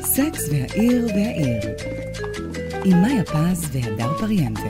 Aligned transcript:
סקס 0.00 0.48
והעיר 0.50 1.06
והעיר 1.06 1.60
עם 2.84 3.02
מאיה 3.02 3.24
פז 3.24 3.70
והדר 3.72 4.12
פריאנטה. 4.18 4.60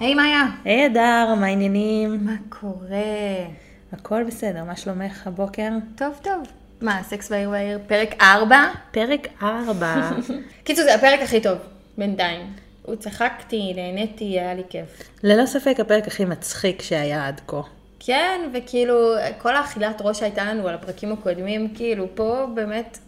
היי 0.00 0.14
מאיה. 0.14 0.44
היי 0.64 0.86
אדר, 0.86 1.34
מה 1.40 1.46
העניינים? 1.46 2.24
מה 2.24 2.36
קורה? 2.48 3.46
הכל 3.92 4.24
בסדר, 4.24 4.64
מה 4.64 4.76
שלומך 4.76 5.26
הבוקר? 5.26 5.70
טוב 5.96 6.18
טוב. 6.22 6.42
מה, 6.80 7.02
סקס 7.02 7.30
והעיר 7.30 7.50
והעיר 7.50 7.78
פרק 7.86 8.22
4? 8.22 8.56
פרק 8.90 9.28
4. 9.42 10.10
קיצור, 10.64 10.84
זה 10.84 10.94
הפרק 10.94 11.20
הכי 11.20 11.40
טוב, 11.40 11.58
בינתיים. 11.98 12.52
הוא 12.82 12.96
צחקתי, 12.96 13.72
נהניתי, 13.76 14.24
היה 14.24 14.54
לי 14.54 14.62
כיף. 14.68 15.10
ללא 15.22 15.46
ספק 15.46 15.76
הפרק 15.80 16.06
הכי 16.06 16.24
מצחיק 16.24 16.82
שהיה 16.82 17.28
עד 17.28 17.40
כה. 17.46 17.77
כן, 18.00 18.40
וכאילו, 18.52 19.14
כל 19.38 19.56
האכילת 19.56 20.00
ראש 20.00 20.18
שהייתה 20.18 20.44
לנו 20.44 20.68
על 20.68 20.74
הפרקים 20.74 21.12
הקודמים, 21.12 21.68
כאילו, 21.74 22.06
פה 22.14 22.46
באמת, 22.54 22.98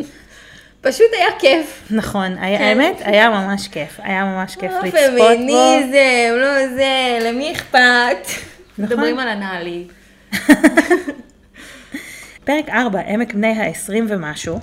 פשוט 0.80 1.06
היה 1.12 1.28
כיף. 1.38 1.88
נכון, 1.90 2.38
היה, 2.38 2.58
כן. 2.58 2.64
האמת, 2.64 2.96
היה 3.04 3.30
ממש 3.30 3.68
כיף. 3.68 4.00
היה 4.02 4.24
ממש 4.24 4.56
כיף 4.56 4.72
לא 4.72 4.80
לצפות 4.80 5.18
בו. 5.18 5.24
פמיניזם, 5.24 6.34
לא 6.36 6.68
זה, 6.74 7.18
למי 7.22 7.52
אכפת? 7.52 8.26
נכון. 8.78 8.84
מדברים 8.84 9.18
על 9.18 9.28
הנעלי. 9.28 9.86
פרק 12.44 12.68
4, 12.68 13.00
עמק 13.00 13.34
בני 13.34 13.60
ה-20 13.62 13.92
ומשהו. 14.08 14.60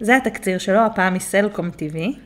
זה 0.00 0.16
התקציר 0.16 0.58
שלו, 0.58 0.80
הפעם 0.80 1.14
מסלקום 1.14 1.68
TV. 1.68 2.18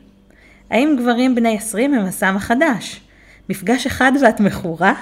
האם 0.69 0.95
גברים 0.99 1.35
בני 1.35 1.57
20 1.57 1.93
הם 1.93 2.05
הסם 2.05 2.35
החדש? 2.35 3.01
מפגש 3.49 3.85
אחד 3.85 4.11
ואת 4.21 4.39
מכורה? 4.39 4.93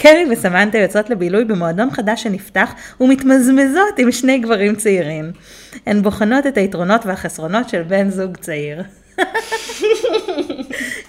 קרי 0.00 0.24
וסמנטה 0.30 0.78
יוצאות 0.78 1.10
לבילוי 1.10 1.44
במועדון 1.44 1.90
חדש 1.90 2.22
שנפתח 2.22 2.74
ומתמזמזות 3.00 3.98
עם 3.98 4.12
שני 4.12 4.38
גברים 4.38 4.74
צעירים. 4.74 5.32
הן 5.86 6.02
בוחנות 6.02 6.46
את 6.46 6.56
היתרונות 6.56 7.06
והחסרונות 7.06 7.68
של 7.68 7.82
בן 7.82 8.10
זוג 8.10 8.36
צעיר. 8.36 8.82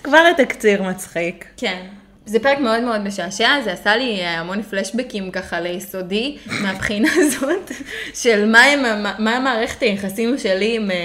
כבר 0.03 0.23
התקציר 0.31 0.83
מצחיק. 0.83 1.45
כן. 1.57 1.81
זה 2.25 2.39
פרק 2.39 2.59
מאוד 2.59 2.83
מאוד 2.83 3.01
משעשע, 3.01 3.61
זה 3.63 3.71
עשה 3.71 3.95
לי 3.95 4.21
אה, 4.21 4.39
המון 4.39 4.61
פלשבקים 4.61 5.31
ככה 5.31 5.59
ליסודי, 5.59 6.37
מהבחינה 6.63 7.09
הזאת 7.15 7.71
של 8.13 8.45
מה, 8.45 8.63
הם, 8.63 9.03
מה, 9.03 9.15
מה 9.19 9.39
מערכת 9.39 9.81
היחסים 9.81 10.37
שלי 10.37 10.75
עם, 10.75 10.91
אה, 10.91 10.97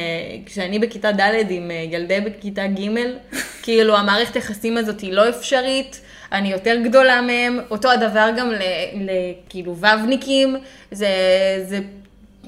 כשאני 0.46 0.78
בכיתה 0.78 1.12
ד' 1.12 1.20
עם 1.48 1.70
אה, 1.70 1.84
ילדי 1.90 2.20
בכיתה 2.20 2.66
ג', 2.66 2.88
כאילו 3.62 3.96
המערכת 3.96 4.34
היחסים 4.34 4.77
הזאת 4.77 5.00
היא 5.00 5.12
לא 5.12 5.28
אפשרית, 5.28 6.00
אני 6.34 6.52
יותר 6.52 6.77
גדולה 6.84 7.20
מהם, 7.20 7.58
אותו 7.70 7.90
הדבר 7.90 8.28
גם 8.36 8.50
ל, 8.50 8.62
ל, 8.94 9.10
כאילו 9.48 9.77
ו"ניקים, 9.77 10.56
זה, 10.90 11.08
זה, 11.66 11.78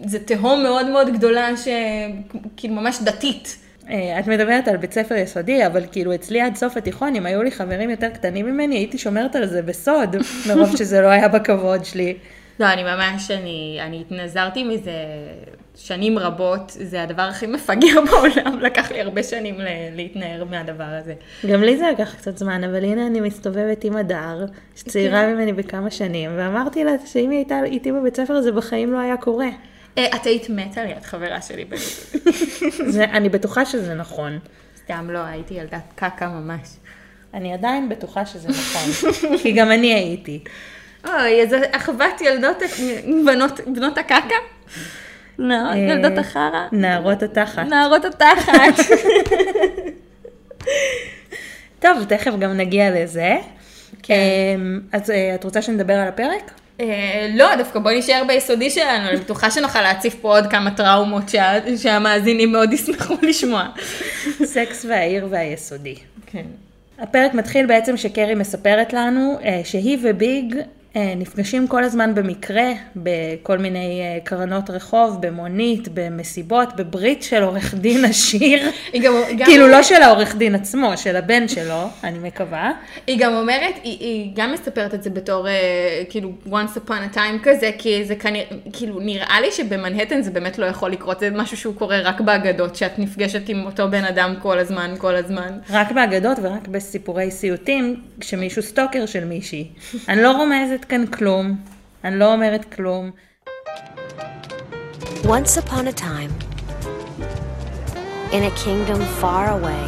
זה 0.04 0.18
תהום 0.18 0.62
מאוד 0.62 0.86
מאוד 0.86 1.12
גדולה, 1.12 1.48
שכאילו 1.56 2.74
ממש 2.74 2.98
דתית. 3.02 3.58
אה, 3.90 4.18
את 4.18 4.26
מדברת 4.26 4.68
על 4.68 4.76
בית 4.76 4.92
ספר 4.92 5.14
יסודי, 5.14 5.66
אבל 5.66 5.84
כאילו 5.92 6.14
אצלי 6.14 6.40
עד 6.40 6.56
סוף 6.56 6.76
התיכון, 6.76 7.14
אם 7.14 7.26
היו 7.26 7.42
לי 7.42 7.50
חברים 7.50 7.90
יותר 7.90 8.08
קטנים 8.08 8.46
ממני, 8.46 8.76
הייתי 8.76 8.98
שומרת 8.98 9.36
על 9.36 9.46
זה 9.46 9.62
בסוד, 9.62 10.16
מרוב 10.48 10.76
שזה 10.76 11.00
לא 11.00 11.06
היה 11.06 11.28
בכבוד 11.28 11.84
שלי. 11.84 12.16
לא, 12.60 12.72
אני 12.72 12.82
ממש, 12.82 13.30
אני, 13.30 13.78
אני 13.82 14.00
התנזרתי 14.00 14.64
מזה 14.64 14.92
שנים 15.76 16.18
רבות, 16.18 16.62
זה 16.68 17.02
הדבר 17.02 17.22
הכי 17.22 17.46
מפגר 17.46 18.00
בעולם, 18.10 18.60
לקח 18.60 18.92
לי 18.92 19.00
הרבה 19.00 19.22
שנים 19.22 19.60
להתנער 19.94 20.44
מהדבר 20.44 20.84
הזה. 20.84 21.14
גם 21.52 21.62
לי 21.62 21.76
זה 21.76 21.84
לקח 21.92 22.14
קצת 22.14 22.38
זמן, 22.38 22.64
אבל 22.64 22.84
הנה 22.84 23.06
אני 23.06 23.20
מסתובבת 23.20 23.84
עם 23.84 23.96
הדר, 23.96 24.44
שצעירה 24.76 25.26
ממני 25.26 25.52
בכמה 25.52 25.90
שנים, 25.90 26.30
ואמרתי 26.36 26.84
לה 26.84 26.92
שאם 27.06 27.30
היא 27.30 27.38
הייתה 27.38 27.64
איתי 27.64 27.92
בבית 27.92 28.16
ספר 28.16 28.40
זה 28.40 28.52
בחיים 28.52 28.92
לא 28.92 28.98
היה 28.98 29.16
קורה. 29.16 29.48
אה, 29.98 30.16
את 30.16 30.26
היית 30.26 30.50
מתה 30.50 30.84
ליד 30.84 31.02
חברה 31.02 31.42
שלי 31.42 31.64
בזה. 31.64 32.18
זה, 32.94 33.04
אני 33.04 33.28
בטוחה 33.28 33.64
שזה 33.64 33.94
נכון. 33.94 34.38
סתם 34.76 35.10
לא, 35.10 35.18
הייתי 35.18 35.54
ילדת 35.54 35.92
קקה 35.94 36.28
ממש. 36.28 36.68
אני 37.34 37.52
עדיין 37.52 37.88
בטוחה 37.88 38.26
שזה 38.26 38.48
נכון, 38.48 39.12
כי 39.42 39.52
גם 39.52 39.72
אני 39.72 39.94
הייתי. 39.94 40.44
אוי, 41.04 41.40
איזה 41.40 41.60
אחוות 41.72 42.20
ילדות, 42.20 42.62
בנות, 43.26 43.60
בנות 43.66 43.98
הקקה? 43.98 44.36
לא, 45.38 45.54
אה, 45.54 45.76
ילדות 45.78 46.18
החרא. 46.18 46.66
נערות 46.72 47.22
התחת. 47.22 47.66
נערות 47.68 48.04
התחת. 48.04 48.74
טוב, 51.80 52.04
תכף 52.08 52.32
גם 52.38 52.56
נגיע 52.56 52.90
לזה. 52.90 53.36
כן. 54.02 54.14
אמ, 54.56 54.80
אז 54.92 55.10
אה, 55.10 55.34
את 55.34 55.44
רוצה 55.44 55.62
שנדבר 55.62 55.94
על 55.94 56.08
הפרק? 56.08 56.50
אה, 56.80 56.86
לא, 57.34 57.54
דווקא 57.56 57.78
בואי 57.78 57.98
נשאר 57.98 58.22
ביסודי 58.28 58.70
שלנו, 58.70 59.08
אני 59.08 59.16
בטוחה 59.16 59.50
שנוכל 59.50 59.82
להציף 59.82 60.14
פה 60.14 60.28
עוד 60.28 60.46
כמה 60.50 60.70
טראומות 60.70 61.28
שה- 61.28 61.76
שהמאזינים 61.76 62.52
מאוד 62.52 62.72
ישמחו 62.72 63.14
לשמוע. 63.28 63.64
סקס 64.44 64.84
והעיר 64.88 65.26
והיסודי. 65.30 65.94
כן. 66.26 66.44
הפרק 66.98 67.34
מתחיל 67.34 67.66
בעצם 67.66 67.96
שקרי 67.96 68.34
מספרת 68.34 68.92
לנו 68.92 69.38
שהיא 69.64 69.98
וביג 70.02 70.56
נפגשים 71.16 71.68
כל 71.68 71.84
הזמן 71.84 72.14
במקרה 72.14 72.64
בכל 72.96 73.58
מיני 73.58 74.00
אה, 74.00 74.18
קרנות 74.24 74.70
רחוב, 74.70 75.18
במונית, 75.20 75.88
במסיבות, 75.94 76.76
בברית 76.76 77.22
של 77.22 77.42
עורך 77.42 77.74
דין 77.74 78.04
עשיר. 78.04 78.70
היא 78.92 79.02
גם, 79.02 79.12
גם 79.38 79.46
כאילו 79.46 79.68
לא 79.68 79.82
של 79.82 80.02
העורך 80.02 80.36
דין 80.36 80.54
עצמו, 80.54 80.96
של 80.96 81.16
הבן 81.16 81.48
שלו, 81.48 81.88
אני 82.04 82.18
מקווה. 82.18 82.72
היא 83.06 83.18
גם 83.18 83.34
אומרת, 83.34 83.74
היא, 83.82 83.98
היא 84.00 84.32
גם 84.34 84.52
מספרת 84.52 84.94
את 84.94 85.02
זה 85.02 85.10
בתור 85.10 85.48
אה, 85.48 85.52
כאילו 86.08 86.32
once 86.46 86.76
upon 86.76 87.14
a 87.14 87.16
time 87.16 87.38
כזה, 87.42 87.70
כי 87.78 88.04
זה 88.04 88.14
כנראה, 88.16 88.44
כאילו 88.72 89.00
נראה 89.00 89.40
לי 89.40 89.52
שבמנהטן 89.52 90.22
זה 90.22 90.30
באמת 90.30 90.58
לא 90.58 90.66
יכול 90.66 90.90
לקרות, 90.90 91.20
זה 91.20 91.30
משהו 91.30 91.56
שהוא 91.56 91.74
קורה 91.74 92.00
רק 92.00 92.20
באגדות, 92.20 92.76
שאת 92.76 92.98
נפגשת 92.98 93.48
עם 93.48 93.66
אותו 93.66 93.90
בן 93.90 94.04
אדם 94.04 94.34
כל 94.42 94.58
הזמן, 94.58 94.94
כל 94.98 95.16
הזמן. 95.16 95.58
רק 95.70 95.92
באגדות 95.92 96.38
ורק 96.42 96.68
בסיפורי 96.68 97.30
סיוטים, 97.30 98.00
כשמישהו 98.20 98.62
סטוקר 98.62 99.06
של 99.06 99.24
מישהי. 99.24 99.68
אני 100.08 100.22
לא 100.22 100.32
רומזת 100.32 100.85
כאן 100.88 101.06
כלום, 101.06 101.56
אני 102.04 102.18
לא 102.18 102.32
אומרת 102.32 102.74
כלום. 102.74 103.10
Once 105.22 105.56
upon 105.56 105.84
a 105.88 105.92
time, 105.92 106.32
in 108.32 108.42
a 108.50 108.52
kingdom 108.64 109.00
far 109.20 109.46
away, 109.58 109.86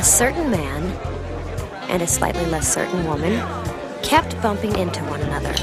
a 0.00 0.02
certain 0.02 0.48
man 0.50 0.82
and 1.92 2.02
a 2.02 2.06
slightly 2.06 2.46
less 2.54 2.66
certain 2.78 3.02
woman 3.10 3.34
kept 4.10 4.32
bumping 4.42 4.74
into 4.82 5.00
one 5.14 5.22
another. 5.28 5.54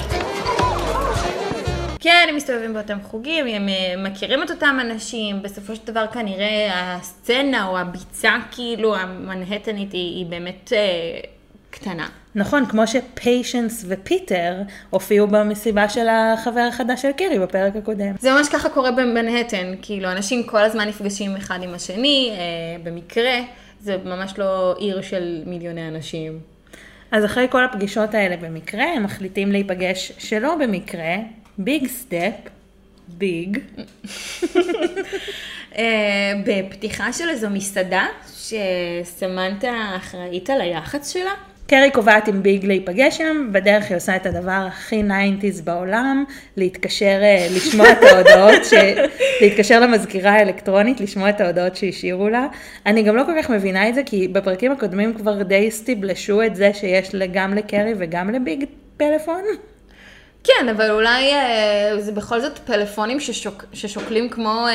כן, 1.99 2.25
הם 2.29 2.35
מסתובבים 2.35 2.73
באותם 2.73 2.97
חוגים, 3.03 3.47
הם 3.47 3.69
אה, 3.69 3.93
מכירים 3.97 4.43
את 4.43 4.51
אותם 4.51 4.77
אנשים, 4.81 5.41
בסופו 5.41 5.75
של 5.75 5.81
דבר 5.85 6.07
כנראה 6.07 6.69
הסצנה 6.73 7.67
או 7.67 7.77
הביצה 7.77 8.35
כאילו 8.51 8.95
המנהטנית 8.95 9.91
היא, 9.91 10.17
היא 10.17 10.25
באמת 10.25 10.73
אה, 10.75 11.19
קטנה. 11.73 12.07
נכון, 12.35 12.65
כמו 12.65 12.87
ש 12.87 13.07
Patience 13.07 13.85
ופיטר 13.87 14.61
הופיעו 14.89 15.27
במסיבה 15.27 15.89
של 15.89 16.07
החבר 16.09 16.59
החדש 16.59 17.01
של 17.01 17.11
קרי 17.11 17.39
בפרק 17.39 17.75
הקודם. 17.75 18.13
זה 18.19 18.33
ממש 18.33 18.49
ככה 18.49 18.69
קורה 18.69 18.91
במנהטן, 18.91 19.73
כאילו 19.81 20.11
אנשים 20.11 20.43
כל 20.43 20.61
הזמן 20.61 20.87
נפגשים 20.87 21.35
אחד 21.35 21.63
עם 21.63 21.73
השני, 21.73 22.31
אה, 22.31 22.83
במקרה, 22.83 23.39
זה 23.79 23.97
ממש 24.05 24.33
לא 24.37 24.75
עיר 24.77 25.01
של 25.01 25.43
מיליוני 25.45 25.87
אנשים. 25.87 26.39
אז 27.11 27.25
אחרי 27.25 27.47
כל 27.49 27.65
הפגישות 27.65 28.13
האלה 28.13 28.37
במקרה, 28.37 28.85
הם 28.95 29.03
מחליטים 29.03 29.51
להיפגש 29.51 30.11
שלא 30.17 30.55
במקרה, 30.55 31.15
big 31.57 31.87
step, 31.87 32.33
big, 33.07 33.57
בפתיחה 36.45 37.13
של 37.13 37.29
איזו 37.29 37.49
מסעדה, 37.49 38.05
שסמנטה 38.37 39.93
אחראית 39.95 40.49
על 40.49 40.61
היח"צ 40.61 41.11
שלה. 41.13 41.33
קרי 41.73 41.91
קובעת 41.91 42.27
עם 42.27 42.43
ביג 42.43 42.65
להיפגש 42.65 43.17
שם, 43.17 43.49
בדרך 43.51 43.89
היא 43.89 43.97
עושה 43.97 44.15
את 44.15 44.25
הדבר 44.25 44.65
הכי 44.67 45.01
90's 45.01 45.61
בעולם, 45.63 46.23
להתקשר, 46.57 47.19
אה, 47.23 47.47
לשמוע 47.55 47.91
את 47.91 47.97
ההודעות, 48.03 48.65
ש... 48.65 48.73
להתקשר 49.41 49.79
למזכירה 49.79 50.31
האלקטרונית, 50.31 51.01
לשמוע 51.01 51.29
את 51.29 51.41
ההודעות 51.41 51.75
שהשאירו 51.75 52.29
לה. 52.29 52.47
אני 52.85 53.03
גם 53.03 53.15
לא 53.15 53.23
כל 53.23 53.31
כך 53.41 53.49
מבינה 53.49 53.89
את 53.89 53.95
זה, 53.95 54.01
כי 54.05 54.27
בפרקים 54.27 54.71
הקודמים 54.71 55.13
כבר 55.13 55.43
די 55.43 55.71
סטיבלשו 55.71 56.43
את 56.43 56.55
זה 56.55 56.73
שיש 56.73 57.15
גם 57.31 57.53
לקרי 57.53 57.93
וגם 57.97 58.29
לביג 58.29 58.65
פלאפון. 58.97 59.43
כן, 60.43 60.69
אבל 60.69 60.91
אולי 60.91 61.33
אה, 61.33 61.91
זה 61.99 62.11
בכל 62.11 62.41
זאת 62.41 62.59
פלאפונים 62.59 63.19
ששוק, 63.19 63.65
ששוקלים 63.73 64.29
כמו, 64.29 64.67
אה, 64.67 64.73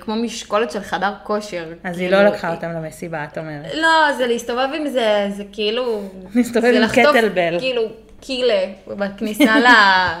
כמו 0.00 0.16
משקולת 0.16 0.70
של 0.70 0.80
חדר 0.80 1.12
כושר. 1.22 1.64
אז 1.84 1.98
היא 1.98 2.08
כאילו, 2.08 2.22
לא 2.22 2.28
לקחה 2.28 2.54
אותם 2.54 2.70
למסיבה, 2.72 3.24
את 3.32 3.38
אומרת. 3.38 3.74
לא, 3.74 3.88
זה 4.18 4.26
להסתובב 4.26 4.68
עם 4.74 4.88
זה, 4.88 5.26
זה 5.36 5.44
כאילו... 5.52 6.02
להסתובב 6.34 6.72
עם 6.74 6.88
קטלבל. 6.88 7.56
כאילו 7.60 7.82
קילה 8.20 8.60
בכניסה 8.86 9.58
ל- 9.60 9.66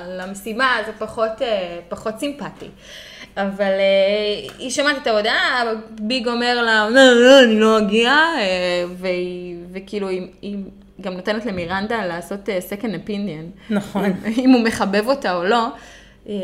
למסיבה, 0.20 0.68
זה 0.86 0.92
פחות, 0.98 1.42
אה, 1.42 1.78
פחות 1.88 2.18
סימפטי. 2.18 2.66
אבל 3.36 3.64
אה, 3.64 4.48
היא 4.58 4.70
שמעת 4.70 4.96
את 5.02 5.06
ההודעה, 5.06 5.62
ביג 5.90 6.28
אומר 6.28 6.62
לה, 6.62 6.88
לא, 6.90 7.12
לא, 7.12 7.42
אני 7.44 7.60
לא 7.60 7.78
אגיע, 7.78 8.10
אה, 8.12 8.44
והיא- 8.96 9.56
וכאילו 9.72 10.08
היא, 10.08 10.26
היא 10.42 10.56
גם 11.00 11.12
נותנת 11.12 11.46
למירנדה 11.46 12.06
לעשות 12.06 12.48
אה, 12.48 12.58
second 12.70 13.08
opinion. 13.08 13.72
נכון. 13.74 14.12
אם 14.38 14.50
הוא 14.50 14.64
מחבב 14.64 15.06
אותה 15.06 15.36
או 15.36 15.44
לא, 15.44 15.66
אה, 16.28 16.34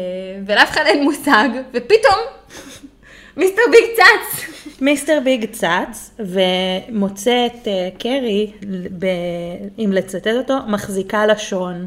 ולאף 0.46 0.70
אחד 0.70 0.82
אין 0.86 1.04
מושג, 1.04 1.48
ופתאום 1.70 2.18
מיסטר 3.36 3.62
ביג 3.70 3.84
צץ. 3.96 4.46
מיסטר 4.80 5.18
ביג 5.24 5.46
צץ 5.50 6.10
ומוצא 6.18 7.46
את 7.46 7.68
אה, 7.68 7.88
קרי, 7.98 8.52
ב... 8.98 9.06
אם 9.78 9.90
לצטט 9.92 10.26
אותו, 10.26 10.58
מחזיקה 10.68 11.26
לשון. 11.26 11.86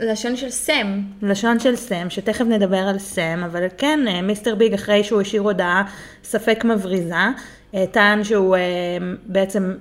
לשון 0.00 0.36
של 0.36 0.50
סם. 0.50 1.00
לשון 1.22 1.60
של 1.60 1.76
סם, 1.76 2.10
שתכף 2.10 2.44
נדבר 2.44 2.78
על 2.88 2.98
סם, 2.98 3.42
אבל 3.44 3.66
כן, 3.78 4.00
מיסטר 4.22 4.54
ביג 4.54 4.74
אחרי 4.74 5.04
שהוא 5.04 5.20
השאיר 5.20 5.42
הודעה 5.42 5.82
ספק 6.24 6.64
מבריזה, 6.64 7.14
טען 7.92 8.24
שהוא 8.24 8.56
בעצם 9.26 9.74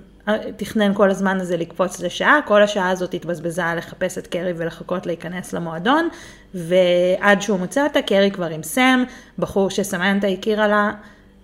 תכנן 0.57 0.93
כל 0.93 1.09
הזמן 1.09 1.39
הזה 1.39 1.57
לקפוץ 1.57 1.99
לשעה, 1.99 2.39
כל 2.45 2.63
השעה 2.63 2.89
הזאת 2.89 3.13
התבזבזה 3.13 3.61
לחפש 3.77 4.17
את 4.17 4.27
קרי 4.27 4.53
ולחכות 4.55 5.05
להיכנס 5.05 5.53
למועדון, 5.53 6.09
ועד 6.53 7.41
שהוא 7.41 7.59
מוצא 7.59 7.83
אותה, 7.83 8.01
קרי 8.01 8.31
כבר 8.31 8.45
עם 8.45 8.63
סם, 8.63 9.03
בחור 9.39 9.69
שסמנטה 9.69 10.27
הכירה 10.27 10.67
לה. 10.67 10.91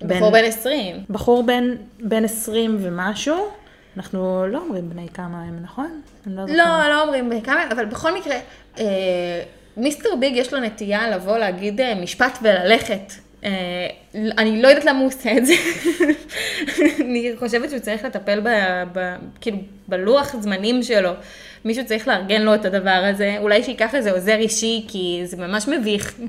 בחור 0.01 0.31
בן 0.31 0.43
20. 0.43 0.95
בחור 1.09 1.43
בן, 1.43 1.75
בן 1.99 2.25
20 2.25 2.77
ומשהו, 2.81 3.47
אנחנו 3.97 4.47
לא 4.47 4.57
אומרים 4.57 4.89
בני 4.89 5.07
כמה 5.13 5.41
הם, 5.41 5.59
נכון? 5.63 6.01
לא. 6.27 6.43
לא, 6.47 6.89
לא 6.89 7.01
אומרים 7.01 7.41
כמה, 7.41 7.63
אבל 7.71 7.85
בכל 7.85 8.15
מקרה, 8.15 8.35
אה, 8.79 8.85
מיסטר 9.77 10.09
ביג 10.19 10.35
יש 10.35 10.53
לו 10.53 10.59
נטייה 10.59 11.09
לבוא 11.09 11.37
להגיד 11.37 11.81
אה, 11.81 11.95
משפט 11.95 12.37
וללכת. 12.41 13.13
אה, 13.43 13.87
אני 14.37 14.61
לא 14.61 14.67
יודעת 14.67 14.85
למה 14.85 14.99
הוא 14.99 15.07
עושה 15.07 15.37
את 15.37 15.45
זה. 15.45 15.53
אני 17.01 17.31
חושבת 17.39 17.69
שהוא 17.69 17.79
צריך 17.79 18.05
לטפל 18.05 18.39
ב, 18.39 18.49
ב, 18.93 19.15
כאילו, 19.41 19.57
בלוח 19.87 20.35
זמנים 20.39 20.83
שלו. 20.83 21.11
מישהו 21.65 21.85
צריך 21.85 22.07
לארגן 22.07 22.41
לו 22.41 22.55
את 22.55 22.65
הדבר 22.65 23.05
הזה, 23.09 23.35
אולי 23.39 23.63
שייקח 23.63 23.95
איזה 23.95 24.11
עוזר 24.11 24.35
אישי, 24.35 24.85
כי 24.87 25.21
זה 25.23 25.37
ממש 25.37 25.67
מביך 25.67 26.19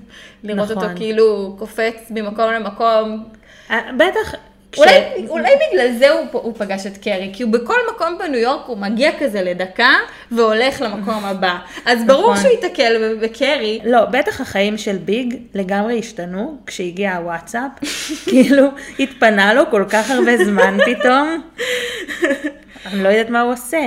לראות 0.45 0.71
נכון. 0.71 0.85
אותו 0.85 0.97
כאילו 0.97 1.57
קופץ 1.59 2.11
ממקום 2.11 2.53
למקום. 2.53 3.25
אה, 3.71 3.91
בטח, 3.97 4.35
כש... 4.73 4.79
אולי, 4.79 5.27
אולי 5.29 5.51
בגלל 5.71 5.93
זה 5.99 6.11
הוא, 6.11 6.27
הוא 6.33 6.55
פגש 6.59 6.87
את 6.87 6.97
קרי, 6.97 7.31
כי 7.33 7.43
הוא 7.43 7.53
בכל 7.53 7.79
מקום 7.95 8.19
בניו 8.19 8.41
יורק 8.41 8.67
הוא 8.67 8.79
מגיע 8.79 9.11
כזה 9.19 9.43
לדקה 9.43 9.95
והולך 10.33 10.81
למקום 10.83 11.25
הבא. 11.25 11.59
אז 11.85 12.05
ברור 12.07 12.33
נכון. 12.33 12.37
שהוא 12.37 12.53
ייתקל 12.53 13.19
בקרי. 13.21 13.81
לא, 13.85 14.05
בטח 14.05 14.41
החיים 14.41 14.79
של 14.79 14.97
ביג 14.97 15.37
לגמרי 15.55 15.99
השתנו 15.99 16.59
כשהגיע 16.67 17.17
הוואטסאפ, 17.17 17.71
כאילו 18.31 18.65
התפנה 18.99 19.55
לו 19.55 19.71
כל 19.71 19.85
כך 19.89 20.11
הרבה 20.11 20.45
זמן 20.45 20.79
פתאום, 20.87 21.43
אני 22.87 23.03
לא 23.03 23.09
יודעת 23.09 23.31
מה 23.31 23.41
הוא 23.41 23.53
עושה. 23.53 23.81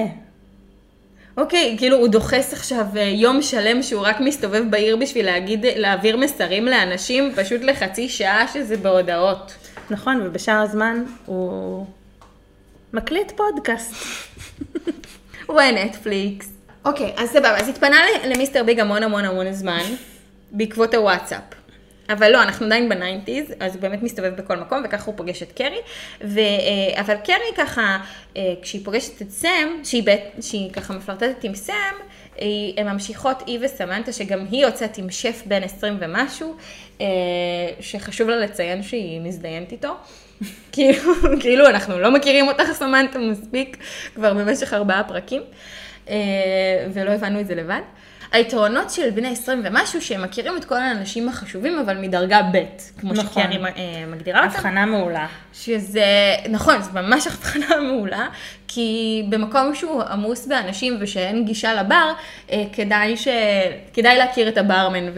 אוקיי, 1.38 1.76
כאילו 1.78 1.98
הוא 1.98 2.08
דוחס 2.08 2.54
עכשיו 2.54 2.86
אה, 2.98 3.02
יום 3.02 3.42
שלם 3.42 3.84
שהוא 3.84 4.02
רק 4.02 4.20
מסתובב 4.20 4.64
בעיר 4.70 4.96
בשביל 4.96 5.26
להגיד, 5.26 5.66
להעביר 5.76 6.18
מסרים 6.18 6.66
לאנשים, 6.66 7.32
פשוט 7.36 7.62
לחצי 7.62 8.10
שעה 8.10 8.46
שזה 8.54 8.78
בהודעות. 8.78 9.54
נכון, 9.94 10.22
ובשאר 10.26 10.62
הזמן 10.62 11.04
הוא 11.26 11.86
מקליט 12.94 13.32
פודקאסט. 13.32 13.94
הוא 15.46 15.54
רואה 15.54 15.72
נטפליקס. 15.72 16.50
אוקיי, 16.86 17.14
אז 17.18 17.30
סבבה, 17.30 17.58
אז 17.60 17.70
התפנה 17.70 17.98
למיסטר 18.26 18.64
ביג 18.64 18.80
המון 18.80 19.04
המון 19.04 19.26
המון 19.26 19.52
זמן, 19.52 19.84
בעקבות 20.52 20.94
הוואטסאפ. 20.94 21.44
אבל 22.10 22.32
לא, 22.32 22.44
אנחנו 22.44 22.66
עדיין 22.66 22.90
בניינטיז, 22.90 23.54
אז 23.60 23.76
הוא 23.76 23.82
באמת 23.82 24.04
מסתובב 24.04 24.34
בכל 24.36 24.58
מקום, 24.58 24.82
וככה 24.86 25.06
הוא 25.06 25.18
פוגש 25.18 25.44
את 25.44 25.52
קרי. 25.52 25.80
ו, 26.22 26.40
אה, 26.40 27.02
אבל 27.02 27.16
קרי 27.16 27.56
ככה, 27.58 27.98
אה, 28.38 28.54
כשהיא 28.62 28.86
פוגשת 28.86 29.22
את 29.22 29.32
סם, 29.32 29.68
שהיא, 29.84 30.04
בית, 30.04 30.22
שהיא 30.42 30.74
ככה 30.74 30.94
מפלרטטת 30.94 31.44
עם 31.44 31.56
סם, 31.56 31.94
הן 32.78 32.88
ממשיכות, 32.88 33.44
היא 33.46 33.60
וסמנטה, 33.62 34.12
שגם 34.12 34.46
היא 34.52 34.62
יוצאת 34.66 34.98
עם 34.98 35.10
שף 35.10 35.44
בן 35.46 35.64
20 35.64 35.98
ומשהו, 36.00 36.56
אה, 37.02 37.06
שחשוב 37.80 38.30
לה 38.30 38.36
לציין 38.36 38.84
שהיא 38.84 39.22
מזדיינת 39.22 39.72
איתו. 39.72 39.96
כאילו, 40.74 41.14
כאילו, 41.40 41.68
אנחנו 41.68 42.00
לא 42.00 42.12
מכירים 42.12 42.48
אותך, 42.48 42.64
סמנטה, 42.74 43.20
מספיק, 43.20 43.78
כבר 44.16 44.34
במשך 44.34 44.74
ארבעה 44.74 45.04
פרקים, 45.04 45.42
אה, 46.10 46.16
ולא 46.94 47.12
הבנו 47.12 47.40
את 47.40 47.48
זה 47.48 47.56
לבד. 47.56 47.82
היתרונות 48.34 48.90
של 48.90 49.10
בני 49.10 49.32
20 49.32 49.62
ומשהו, 49.64 50.02
שהם 50.02 50.22
מכירים 50.22 50.58
את 50.58 50.66
כל 50.66 50.76
האנשים 50.76 51.30
החשובים, 51.30 51.80
אבל 51.80 51.98
מדרגה 51.98 52.42
ב', 52.54 52.58
כמו 53.00 53.14
נכון. 53.14 53.44
שקרי 53.44 53.66
אה, 53.66 54.06
מגדירה 54.08 54.46
אותם. 54.46 54.56
הבחנה 54.56 54.86
מעולה. 54.86 55.28
שזה, 55.54 56.06
נכון, 56.50 56.82
זו 56.82 56.92
ממש 56.94 57.28
הבחנה 57.34 57.82
מעולה, 57.82 58.28
כי 58.68 59.24
במקום 59.30 59.76
שהוא 59.76 60.04
עמוס 60.04 60.48
באנשים 60.48 60.98
ושאין 61.00 61.46
גישה 61.46 61.74
לבר, 61.74 62.14
אה, 62.52 62.64
כדאי, 62.74 63.18
ש... 63.18 63.28
כדאי 63.94 64.18
להכיר 64.18 64.48
את 64.48 64.58
הברמן 64.58 65.14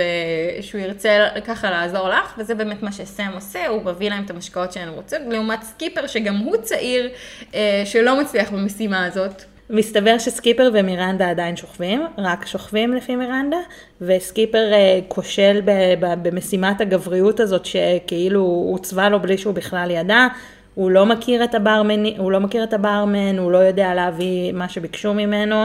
ושהוא 0.60 0.82
ירצה 0.82 1.28
ככה 1.46 1.72
לעזור 1.72 2.10
לך, 2.10 2.34
וזה 2.38 2.56
באמת 2.56 2.84
מה 2.84 2.92
שסם 2.92 3.32
עושה, 3.34 3.68
הוא 3.68 3.86
מביא 3.86 4.10
להם 4.10 4.24
את 4.26 4.30
המשקאות 4.30 4.74
שהן 4.74 4.90
רוצות, 4.90 5.20
לעומת 5.30 5.64
סקיפר 5.64 6.08
שגם 6.08 6.38
הוא 6.38 6.58
צעיר, 6.58 7.10
אה, 7.56 7.84
שלא 7.86 8.22
מצליח 8.22 8.50
במשימה 8.52 9.06
הזאת. 9.06 9.55
מסתבר 9.70 10.18
שסקיפר 10.18 10.70
ומירנדה 10.74 11.30
עדיין 11.30 11.56
שוכבים, 11.56 12.08
רק 12.18 12.46
שוכבים 12.46 12.94
לפי 12.94 13.16
מירנדה, 13.16 13.58
וסקיפר 14.02 14.74
אה, 14.74 15.00
כושל 15.08 15.62
ב- 15.66 15.94
ב- 16.00 16.28
במשימת 16.28 16.82
הגבריות 16.82 17.40
הזאת 17.40 17.66
שכאילו 17.66 18.42
הוצבה 18.42 19.10
לו 19.10 19.20
בלי 19.20 19.38
שהוא 19.38 19.54
בכלל 19.54 19.92
ידע, 19.92 20.28
הוא 20.76 20.92
לא 20.92 21.06
מכיר 21.06 21.44
את 21.44 21.56
הברמן, 21.56 22.06
הוא 22.18 22.32
לא 22.32 22.40
מכיר 22.40 22.64
את 22.64 22.74
הברמן, 22.74 23.38
הוא 23.38 23.52
לא 23.52 23.58
יודע 23.58 23.94
להביא 23.94 24.52
מה 24.52 24.70
שביקשו 24.70 25.14
ממנו, 25.14 25.64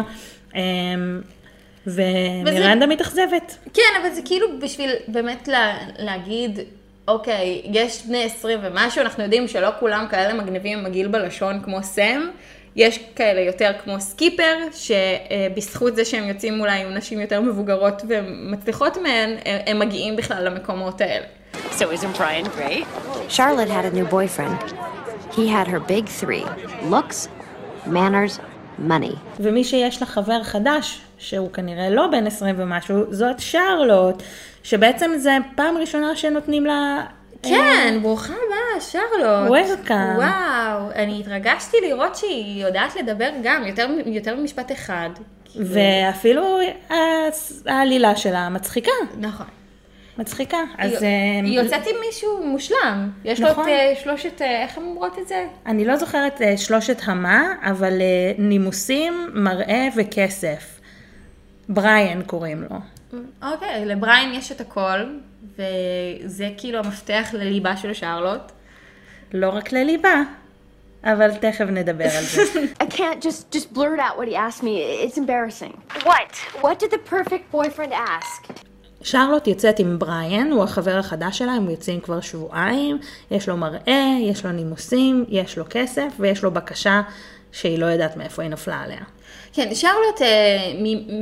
אה, 0.57 0.61
ומירנדה 1.87 2.87
מתאכזבת. 2.87 3.59
כן, 3.75 3.83
אבל 4.03 4.11
זה 4.11 4.21
כאילו 4.25 4.47
בשביל 4.61 4.91
באמת 5.09 5.49
לה, 5.49 5.79
להגיד, 5.99 6.59
אוקיי, 7.09 7.63
יש 7.65 8.07
בני 8.07 8.25
20 8.25 8.59
ומשהו, 8.63 9.03
אנחנו 9.03 9.23
יודעים 9.23 9.49
שלא 9.49 9.69
כולם 9.81 10.07
כאלה 10.11 10.35
מגניבים 10.35 10.79
עם 10.79 10.85
מגעיל 10.85 11.09
בלשון 11.09 11.61
כמו 11.65 11.83
סם. 11.83 12.21
יש 12.81 13.01
כאלה 13.17 13.41
יותר 13.41 13.71
כמו 13.85 14.01
סקיפר, 14.01 14.55
שבזכות 14.73 15.97
זה 15.97 16.05
שהם 16.05 16.25
יוצאים 16.29 16.61
אולי 16.61 16.81
עם 16.81 16.95
נשים 16.95 17.21
יותר 17.21 17.41
מבוגרות 17.41 18.03
ומצליחות 18.09 18.97
מהן, 18.97 19.31
הם- 19.67 19.79
מגיעים 19.79 20.17
בכלל 20.17 20.45
למקומות 20.49 21.01
האלה. 21.01 21.25
So 21.71 21.83
isn't 21.83 22.19
Brian 22.19 22.47
great? 22.59 22.85
Charlotte 23.37 23.69
had 23.71 23.85
a 23.85 23.97
new 23.97 24.11
boyfriend. 24.13 24.73
He 25.33 25.47
had 25.49 25.69
her 25.69 25.81
big 25.89 26.07
three 26.23 26.45
looks, 26.91 27.29
manners, 27.87 28.39
money. 28.89 29.17
ומי 29.41 29.65
שיש 29.65 30.01
לה 30.01 30.07
חבר 30.07 30.43
חדש, 30.43 31.01
שהוא 31.19 31.51
כנראה 31.53 31.91
לא 31.91 32.07
בן 32.07 32.27
20 32.27 32.55
ומשהו, 32.59 33.05
זאת 33.11 33.37
שרלוט, 33.41 34.23
שבעצם 34.63 35.11
זה 35.17 35.37
פעם 35.57 35.77
ראשונה 35.79 36.17
שנותנים 36.17 36.67
לה... 36.67 37.01
כן, 37.43 37.99
ברוכה 38.03 38.33
הבאה, 38.33 38.81
שרלוט. 38.81 39.59
Welcome. 39.59 40.17
וואו, 40.17 40.91
אני 40.95 41.21
התרגשתי 41.21 41.77
לראות 41.83 42.17
שהיא 42.17 42.65
יודעת 42.65 42.97
לדבר 42.97 43.31
גם, 43.43 43.67
יותר, 43.67 43.89
יותר 44.07 44.37
ממשפט 44.37 44.73
אחד. 44.73 45.11
ואפילו 45.57 46.59
העלילה 47.67 48.17
שלה 48.17 48.49
מצחיקה, 48.49 48.91
נכון. 49.19 49.47
מצחיקה. 50.19 50.59
היא, 50.79 50.97
אז 50.97 51.03
אה, 51.03 51.09
היא 51.45 51.61
יוצאת 51.61 51.87
עם 51.87 51.97
מישהו 52.07 52.47
מושלם. 52.47 53.11
יש 53.25 53.41
לו 53.41 53.49
נכון. 53.49 53.65
את 53.65 53.69
אה, 53.69 53.93
שלושת, 54.03 54.43
אה, 54.43 54.63
איך 54.63 54.79
הן 54.79 54.85
אומרות 54.85 55.19
את 55.19 55.29
זה? 55.29 55.47
אני 55.67 55.85
לא 55.85 55.97
זוכרת 55.97 56.43
אה, 56.43 56.57
שלושת 56.57 57.01
המה, 57.05 57.55
אבל 57.63 58.01
אה, 58.01 58.33
נימוסים, 58.39 59.31
מראה 59.35 59.89
וכסף. 59.97 60.81
בריאן 61.69 62.23
קוראים 62.23 62.65
לו. 62.71 62.77
אוקיי, 63.53 63.85
לבריין 63.85 64.35
יש 64.35 64.53
את 64.53 64.61
הכל, 64.61 64.99
וזה 65.61 66.49
כאילו 66.57 66.79
המפתח 66.79 67.29
לליבה 67.33 67.77
של 67.77 67.95
שרלוט. 67.95 68.53
לא 69.33 69.49
רק 69.49 69.73
לליבה, 69.73 70.23
אבל 71.05 71.35
תכף 71.35 71.65
נדבר 71.65 72.05
על 72.05 72.25
זה. 72.25 72.43
I 72.83 72.87
can't 72.87 73.23
just 73.23 73.57
just 73.57 73.75
blurt 73.75 73.99
out 73.99 74.19
what 74.19 74.29
he 74.29 74.35
asked 74.35 74.63
me. 74.63 74.83
It's 75.05 75.19
embarrassing. 75.19 75.73
What? 76.05 76.33
What 76.65 76.79
did 76.79 76.91
the 76.91 77.03
perfect 77.11 77.53
boyfriend 77.53 77.93
ask? 77.93 78.53
שרלוט 79.03 79.47
יוצאת 79.47 79.79
עם 79.79 79.99
בריאן, 79.99 80.51
הוא 80.51 80.65
החבר 80.65 80.99
החדש 80.99 81.39
שלה, 81.39 81.53
הם 81.53 81.71
יוצאים 81.71 82.01
כבר 82.01 82.21
שבועיים, 82.21 82.99
יש 83.31 83.49
לו 83.49 83.57
מראה, 83.57 84.17
יש 84.21 84.45
לו 84.45 84.53
נימוסים, 84.53 85.25
יש 85.29 85.59
לו 85.59 85.65
כסף 85.71 86.13
ויש 86.19 86.43
לו 86.43 86.51
בקשה 86.51 87.03
שהיא 87.53 87.79
לא 87.79 87.87
יודעת 87.87 88.17
מאיפה 88.17 88.43
היא 88.43 88.51
נפלה 88.51 88.81
עליה. 88.81 89.01
כן, 89.53 89.75
שרלוט, 89.75 90.23
אה, 90.23 90.73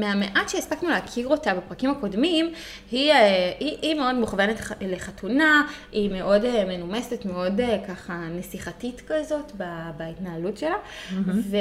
מהמעט 0.00 0.48
שהספקנו 0.48 0.88
להכיר 0.88 1.28
אותה 1.28 1.54
בפרקים 1.54 1.90
הקודמים, 1.90 2.52
היא, 2.90 3.12
אה, 3.12 3.52
היא, 3.60 3.76
היא 3.82 3.94
מאוד 3.94 4.14
מוכוונת 4.14 4.60
לחתונה, 4.80 5.62
היא 5.92 6.10
מאוד 6.10 6.44
אה, 6.44 6.64
מנומסת, 6.64 7.24
מאוד 7.24 7.60
ככה 7.88 8.12
נסיכתית 8.38 9.02
כזאת 9.08 9.52
בהתנהלות 9.96 10.56
שלה, 10.58 10.76
ו, 11.26 11.56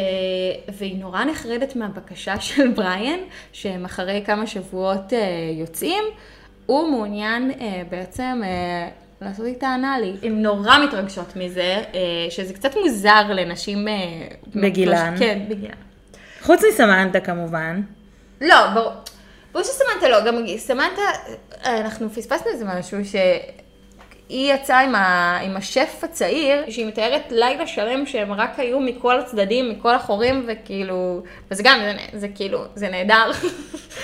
והיא 0.74 1.00
נורא 1.00 1.24
נחרדת 1.24 1.76
מהבקשה 1.76 2.40
של 2.48 2.68
בריאן, 2.68 3.20
שהם 3.54 3.86
אחרי 3.86 4.24
כמה 4.26 4.48
שבועות 4.48 5.14
יוצאים, 5.60 6.04
הוא 6.66 6.92
מעוניין 6.92 7.52
בעצם... 7.90 8.42
לעשות 9.22 9.46
איתה 9.46 9.76
אנאלי. 9.76 10.14
הן 10.24 10.42
נורא 10.42 10.78
מתרגשות 10.88 11.36
מזה, 11.36 11.84
שזה 12.30 12.54
קצת 12.54 12.72
מוזר 12.84 13.34
לנשים... 13.34 13.88
בגילן. 14.56 15.16
כן, 15.20 15.46
בגילן. 15.50 15.87
חוץ 16.48 16.62
מסמנתה 16.74 17.20
כמובן. 17.20 17.82
לא, 18.42 18.56
ברור. 18.74 18.92
ברור 19.51 19.66
שסמנתה 19.66 20.10
לא, 20.10 20.25
גם 20.25 20.36
סמנתה, 20.58 21.01
אה, 21.66 21.77
אנחנו 21.82 22.10
פספסנו 22.10 22.51
איזה 22.51 22.66
משהו, 22.66 22.98
שהיא 24.30 24.54
יצאה 24.54 24.80
עם, 24.80 24.96
ה, 24.96 25.38
עם 25.44 25.58
השף 25.58 26.00
הצעיר, 26.04 26.64
שהיא 26.70 26.86
מתארת 26.86 27.32
לילה 27.32 27.68
שלם 27.68 28.06
שהם 28.06 28.34
רק 28.34 28.60
היו 28.60 28.80
מכל 28.80 29.20
הצדדים, 29.20 29.70
מכל 29.70 29.96
החורים, 29.96 30.48
וכאילו, 30.48 31.22
וזה 31.52 31.64
גם, 31.64 31.80
זה, 31.80 32.20
זה 32.20 32.28
כאילו, 32.36 32.64
זה 32.76 32.90
נהדר. 32.90 33.32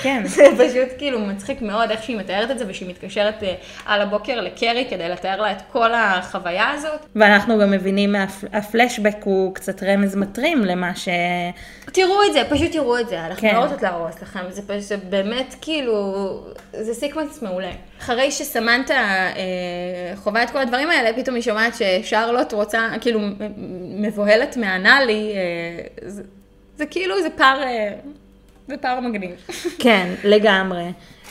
כן. 0.01 0.23
זה 0.25 0.43
פשוט 0.57 0.97
כאילו 0.97 1.19
מצחיק 1.19 1.61
מאוד 1.61 1.91
איך 1.91 2.03
שהיא 2.03 2.17
מתארת 2.17 2.51
את 2.51 2.59
זה, 2.59 2.65
ושהיא 2.67 2.89
מתקשרת 2.89 3.43
אה, 3.43 3.53
על 3.85 4.01
הבוקר 4.01 4.41
לקרי 4.41 4.87
כדי 4.89 5.09
לתאר 5.09 5.41
לה 5.41 5.51
את 5.51 5.61
כל 5.71 5.93
החוויה 5.93 6.71
הזאת. 6.71 7.05
ואנחנו 7.15 7.59
גם 7.59 7.71
מבינים, 7.71 8.11
מהפלשבק 8.11 9.15
הוא 9.23 9.55
קצת 9.55 9.83
רמז 9.83 10.15
מטרים 10.15 10.65
למה 10.65 10.95
ש... 10.95 11.09
תראו 11.85 12.23
את 12.27 12.33
זה, 12.33 12.43
פשוט 12.49 12.71
תראו 12.71 12.99
את 12.99 13.09
זה, 13.09 13.25
אנחנו 13.25 13.41
כן. 13.41 13.55
לא 13.55 13.63
רוצות 13.63 13.81
להרוס 13.81 14.21
לכם, 14.21 14.39
זה 14.49 14.61
פשוט 14.67 14.81
זה 14.81 14.97
באמת 14.97 15.55
כאילו, 15.61 16.37
זה 16.73 16.93
sequence 16.93 17.41
מעולה. 17.41 17.71
אחרי 18.03 18.31
שסמנתה 18.31 18.93
אה, 18.93 20.15
חווה 20.15 20.43
את 20.43 20.49
כל 20.49 20.57
הדברים 20.57 20.89
האלה, 20.89 21.13
פתאום 21.13 21.35
היא 21.35 21.43
שומעת 21.43 21.73
ששרלוט 21.75 22.53
רוצה, 22.53 22.89
כאילו 23.01 23.19
מבוהלת 23.97 24.57
מה 24.57 24.74
anal-י, 24.74 25.33
אה, 25.35 26.09
זה, 26.09 26.23
זה 26.77 26.85
כאילו, 26.85 27.21
זה 27.21 27.29
פער, 27.29 27.63
אה, 27.63 27.93
זה 28.67 28.77
פער 28.77 28.99
מגניב. 28.99 29.31
כן, 29.83 30.13
לגמרי. 30.23 30.83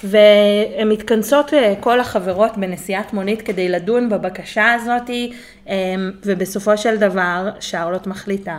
והן 0.04 0.88
מתכנסות 0.88 1.54
אה, 1.54 1.74
כל 1.80 2.00
החברות 2.00 2.58
בנסיעת 2.58 3.12
מונית 3.12 3.42
כדי 3.42 3.68
לדון 3.68 4.08
בבקשה 4.08 4.72
הזאת, 4.72 5.10
אה, 5.68 5.74
ובסופו 6.24 6.78
של 6.78 6.96
דבר 6.96 7.48
שרלוט 7.60 8.06
מחליטה 8.06 8.58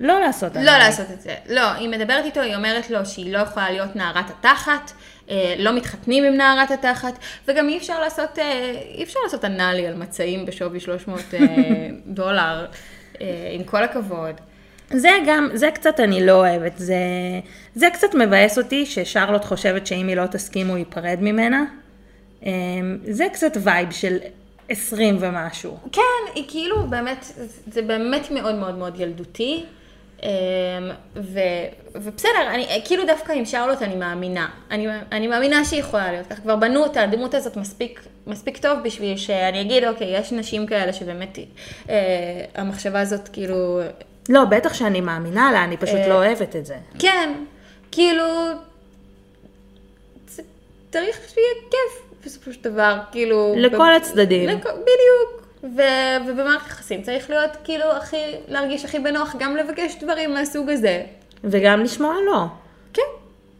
לא 0.00 0.20
לעשות 0.20 0.54
לא 0.54 0.60
הנאה. 0.60 0.78
לעשות 0.78 1.10
את 1.10 1.20
זה. 1.20 1.34
לא, 1.48 1.72
היא 1.72 1.88
מדברת 1.88 2.24
איתו, 2.24 2.40
היא 2.40 2.56
אומרת 2.56 2.90
לו 2.90 3.06
שהיא 3.06 3.32
לא 3.32 3.38
יכולה 3.38 3.70
להיות 3.70 3.96
נערת 3.96 4.30
התחת, 4.30 4.92
אה, 5.30 5.54
לא 5.58 5.72
מתחתנים 5.72 6.24
עם 6.24 6.34
נערת 6.36 6.70
התחת, 6.70 7.18
וגם 7.48 7.68
אי 7.68 7.78
אפשר 7.78 8.00
לעשות, 8.00 8.38
אה, 8.38 8.72
אי 8.94 9.02
אפשר 9.02 9.20
לעשות 9.24 9.44
אנאלי 9.44 9.86
על 9.86 9.94
מצעים 9.94 10.46
בשווי 10.46 10.80
300 10.80 11.20
אה, 11.34 11.38
דולר, 12.06 12.66
עם 13.52 13.64
כל 13.64 13.84
הכבוד. 13.84 14.34
זה 14.90 15.10
גם, 15.26 15.48
זה 15.54 15.70
קצת 15.70 16.00
אני 16.00 16.26
לא 16.26 16.32
אוהבת, 16.32 16.72
זה, 16.76 16.96
זה 17.74 17.86
קצת 17.92 18.14
מבאס 18.14 18.58
אותי 18.58 18.86
ששרלוט 18.86 19.44
חושבת 19.44 19.86
שאם 19.86 20.08
היא 20.08 20.16
לא 20.16 20.26
תסכים 20.26 20.68
הוא 20.68 20.78
ייפרד 20.78 21.18
ממנה. 21.20 21.64
זה 23.04 23.26
קצת 23.32 23.52
וייב 23.60 23.90
של 23.90 24.16
20 24.68 25.16
ומשהו. 25.20 25.76
כן, 25.92 26.32
היא 26.34 26.44
כאילו 26.48 26.86
באמת, 26.86 27.32
זה 27.66 27.82
באמת 27.82 28.30
מאוד 28.30 28.54
מאוד 28.54 28.74
מאוד 28.74 29.00
ילדותי. 29.00 29.64
אמ, 30.22 30.28
ו, 31.16 31.38
ובסדר, 31.94 32.30
אני, 32.54 32.80
כאילו 32.84 33.04
דווקא 33.06 33.32
עם 33.32 33.44
שרלוט 33.44 33.82
אני 33.82 33.96
מאמינה. 33.96 34.48
אני, 34.70 34.86
אני 35.12 35.26
מאמינה 35.26 35.64
שהיא 35.64 35.80
יכולה 35.80 36.12
להיות 36.12 36.26
ככה. 36.26 36.40
כבר 36.40 36.56
בנו 36.56 36.86
את 36.86 36.96
הדמות 36.96 37.34
הזאת 37.34 37.56
מספיק, 37.56 38.00
מספיק 38.26 38.58
טוב 38.58 38.78
בשביל 38.84 39.16
שאני 39.16 39.60
אגיד, 39.60 39.84
אוקיי, 39.84 40.16
יש 40.18 40.32
נשים 40.32 40.66
כאלה 40.66 40.92
שבאמת 40.92 41.38
אה, 41.90 41.94
המחשבה 42.54 43.00
הזאת 43.00 43.28
כאילו, 43.28 43.80
לא, 44.28 44.44
בטח 44.44 44.74
שאני 44.74 45.00
מאמינה 45.00 45.50
לה, 45.52 45.64
אני 45.64 45.76
פשוט 45.76 45.96
אה, 45.96 46.08
לא 46.08 46.14
אוהבת 46.14 46.56
את 46.56 46.66
זה. 46.66 46.76
כן, 46.98 47.32
כאילו, 47.92 48.24
צריך 50.92 51.16
שיהיה 51.34 51.46
כיף 51.70 52.02
בסופו 52.24 52.52
של 52.52 52.60
דבר, 52.62 52.98
כאילו... 53.12 53.54
לכל 53.56 53.76
ב- 53.78 53.96
הצדדים. 53.96 54.48
לכ- 54.48 54.66
בדיוק. 54.66 55.39
ו- 55.62 56.26
ובמערכת 56.26 56.66
יחסים 56.66 57.02
צריך 57.02 57.30
להיות 57.30 57.50
כאילו 57.64 57.84
הכי, 57.84 58.16
להרגיש 58.48 58.84
הכי 58.84 58.98
בנוח 58.98 59.34
גם 59.38 59.56
לבקש 59.56 59.94
דברים 60.00 60.34
מהסוג 60.34 60.70
הזה. 60.70 61.02
וגם 61.44 61.82
לשמוע 61.82 62.14
לא. 62.26 62.44
כן, 62.92 63.02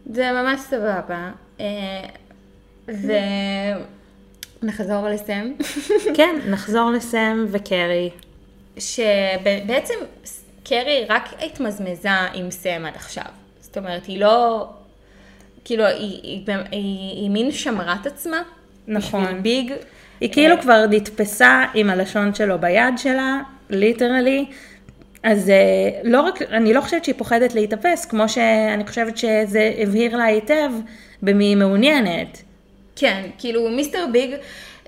זה 0.05 0.31
ממש 0.31 0.59
סבבה. 0.59 1.31
אה, 1.59 2.01
ונחזור 4.61 5.07
לסם. 5.07 5.51
כן, 6.17 6.35
נחזור 6.47 6.91
לסם 6.91 7.45
וקרי. 7.51 8.09
שבעצם 8.77 9.93
קרי 10.63 11.05
רק 11.09 11.29
התמזמזה 11.39 12.09
עם 12.33 12.51
סם 12.51 12.85
עד 12.85 12.95
עכשיו. 12.95 13.25
זאת 13.59 13.77
אומרת, 13.77 14.05
היא 14.05 14.19
לא... 14.19 14.67
כאילו, 15.65 15.85
היא, 15.85 15.95
היא, 15.97 16.43
היא, 16.47 16.55
היא, 16.71 17.21
היא 17.21 17.29
מין 17.29 17.51
שמרה 17.51 17.95
את 18.01 18.07
עצמה. 18.07 18.41
נכון. 18.87 19.23
בשביל 19.23 19.39
ביג. 19.41 19.73
היא 20.21 20.31
כאילו 20.31 20.61
כבר 20.61 20.85
נתפסה 20.89 21.63
עם 21.73 21.89
הלשון 21.89 22.33
שלו 22.33 22.59
ביד 22.59 22.93
שלה, 22.97 23.41
literally. 23.69 24.45
אז 25.23 25.49
אה, 25.49 25.89
לא 26.03 26.21
רק, 26.21 26.41
אני 26.41 26.73
לא 26.73 26.81
חושבת 26.81 27.03
שהיא 27.03 27.15
פוחדת 27.17 27.55
להתאפס, 27.55 28.05
כמו 28.05 28.29
שאני 28.29 28.87
חושבת 28.87 29.17
שזה 29.17 29.73
הבהיר 29.77 30.17
לה 30.17 30.23
היטב 30.23 30.71
במי 31.21 31.45
היא 31.45 31.57
מעוניינת. 31.57 32.41
כן, 32.95 33.21
כאילו 33.37 33.69
מיסטר 33.69 34.05
ביג, 34.11 34.31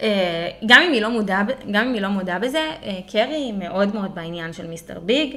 אה, 0.02 0.50
גם 0.66 0.82
אם 0.82 0.92
היא 0.94 1.02
לא 1.02 1.10
מודה, 1.10 1.42
גם 1.72 1.88
אם 1.88 1.94
היא 1.94 2.02
לא 2.02 2.08
מודה 2.08 2.40
בזה, 2.40 2.68
אה, 2.84 3.00
קרי 3.12 3.52
מאוד 3.52 3.96
מאוד 3.96 4.16
בעניין 4.16 4.54
של 4.54 4.68
מיסטר 4.68 5.00
ביג. 5.00 5.36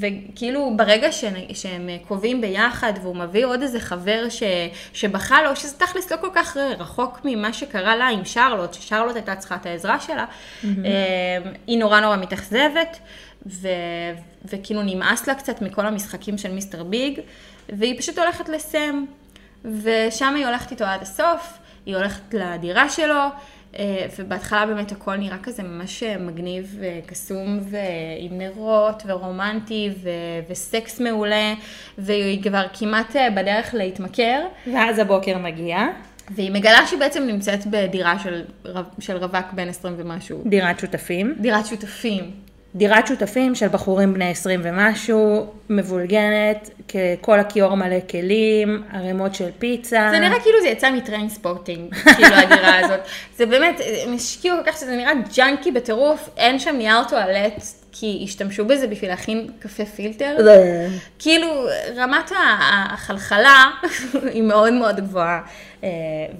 וכאילו 0.00 0.72
ברגע 0.76 1.12
ש... 1.12 1.24
שהם 1.52 1.88
קובעים 2.08 2.40
ביחד 2.40 2.92
והוא 3.02 3.16
מביא 3.16 3.46
עוד 3.46 3.62
איזה 3.62 3.80
חבר 3.80 4.28
ש... 4.28 4.42
שבכה 4.92 5.42
לו, 5.42 5.56
שזה 5.56 5.78
תכלס 5.78 6.12
לא 6.12 6.16
כל 6.16 6.30
כך 6.34 6.56
רחוק 6.56 7.20
ממה 7.24 7.52
שקרה 7.52 7.96
לה 7.96 8.08
עם 8.08 8.24
שרלוט, 8.24 8.74
ששרלוט 8.74 9.16
הייתה 9.16 9.36
צריכה 9.36 9.56
את 9.56 9.66
העזרה 9.66 10.00
שלה, 10.00 10.24
mm-hmm. 10.24 10.66
היא 11.66 11.78
נורא 11.78 12.00
נורא 12.00 12.16
מתאכזבת, 12.16 12.98
ו... 13.46 13.68
וכאילו 14.44 14.82
נמאס 14.82 15.26
לה 15.26 15.34
קצת 15.34 15.62
מכל 15.62 15.86
המשחקים 15.86 16.38
של 16.38 16.52
מיסטר 16.52 16.84
ביג, 16.84 17.20
והיא 17.68 17.98
פשוט 17.98 18.18
הולכת 18.18 18.48
לסם, 18.48 19.04
ושם 19.64 20.34
היא 20.36 20.46
הולכת 20.46 20.70
איתו 20.70 20.84
עד 20.84 21.02
הסוף, 21.02 21.58
היא 21.86 21.96
הולכת 21.96 22.34
לדירה 22.34 22.88
שלו, 22.88 23.24
ובהתחלה 24.18 24.66
באמת 24.66 24.92
הכל 24.92 25.16
נראה 25.16 25.38
כזה 25.42 25.62
ממש 25.62 26.02
מגניב 26.02 26.78
וקסום 26.80 27.60
ועם 27.70 28.38
נרות 28.38 29.02
ורומנטי 29.06 29.90
ו- 30.02 30.10
וסקס 30.50 31.00
מעולה, 31.00 31.54
והיא 31.98 32.42
כבר 32.42 32.66
כמעט 32.78 33.16
אה, 33.16 33.30
בדרך 33.30 33.74
להתמכר, 33.74 34.40
ואז 34.74 34.98
הבוקר 34.98 35.38
מגיע, 35.38 35.78
והיא 36.30 36.50
מגלה 36.50 36.86
שהיא 36.86 37.00
בעצם 37.00 37.22
נמצאת 37.22 37.66
בדירה 37.66 38.18
של, 38.18 38.42
רו- 38.64 38.80
של 39.00 39.16
רווק 39.16 39.52
בן 39.52 39.68
20 39.68 39.94
ומשהו, 39.98 40.42
דירת 40.46 40.80
שותפים. 40.80 41.34
דירת 41.40 41.66
שותפים. 41.66 42.30
דירת 42.76 43.06
שותפים 43.06 43.54
של 43.54 43.68
בחורים 43.68 44.14
בני 44.14 44.30
20 44.30 44.60
ומשהו, 44.62 45.46
מבולגנת, 45.70 46.70
כל 47.20 47.40
הכיור 47.40 47.74
מלא 47.74 47.96
כלים, 48.10 48.82
ערימות 48.92 49.34
של 49.34 49.48
פיצה. 49.58 50.08
זה 50.10 50.18
נראה 50.18 50.40
כאילו 50.40 50.60
זה 50.62 50.68
יצא 50.68 50.90
מטריינספוטינג, 50.90 51.94
כאילו 51.94 52.34
הדירה 52.34 52.78
הזאת. 52.78 53.00
זה 53.36 53.46
באמת, 53.46 53.80
הם 54.06 54.14
השקיעו 54.14 54.56
כל 54.56 54.70
כך 54.70 54.76
שזה 54.76 54.96
נראה 54.96 55.12
junky 55.36 55.70
בטירוף, 55.72 56.28
אין 56.36 56.58
שם 56.58 56.76
נייר 56.76 57.04
טואלט, 57.08 57.62
כי 58.00 58.20
השתמשו 58.24 58.64
בזה 58.64 58.86
בשביל 58.86 59.10
להכין 59.10 59.50
קפה 59.58 59.84
פילטר. 59.84 60.36
כאילו, 61.18 61.66
רמת 61.96 62.32
החלחלה 62.92 63.64
היא 64.34 64.42
מאוד 64.42 64.72
מאוד 64.72 65.00
גבוהה. 65.00 65.40
אה, 65.84 65.88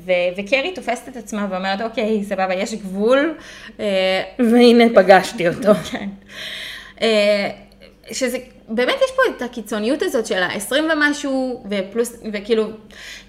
ו- 0.07 0.13
וקרי 0.37 0.73
תופסת 0.75 1.09
את 1.09 1.17
עצמה 1.17 1.47
ואומרת, 1.51 1.81
אוקיי, 1.81 2.25
סבבה, 2.25 2.55
יש 2.55 2.75
גבול. 2.75 3.35
אה, 3.81 4.23
והנה 4.39 4.85
פגשתי 4.95 5.49
אותו. 5.49 5.75
כן. 5.75 6.09
שזה, 8.13 8.39
באמת 8.69 8.95
יש 9.05 9.11
פה 9.17 9.23
את 9.37 9.43
הקיצוניות 9.43 10.03
הזאת 10.03 10.27
של 10.27 10.43
ה-20 10.43 10.73
ומשהו, 10.93 11.65
ופלוס, 11.71 12.17
וכאילו, 12.33 12.71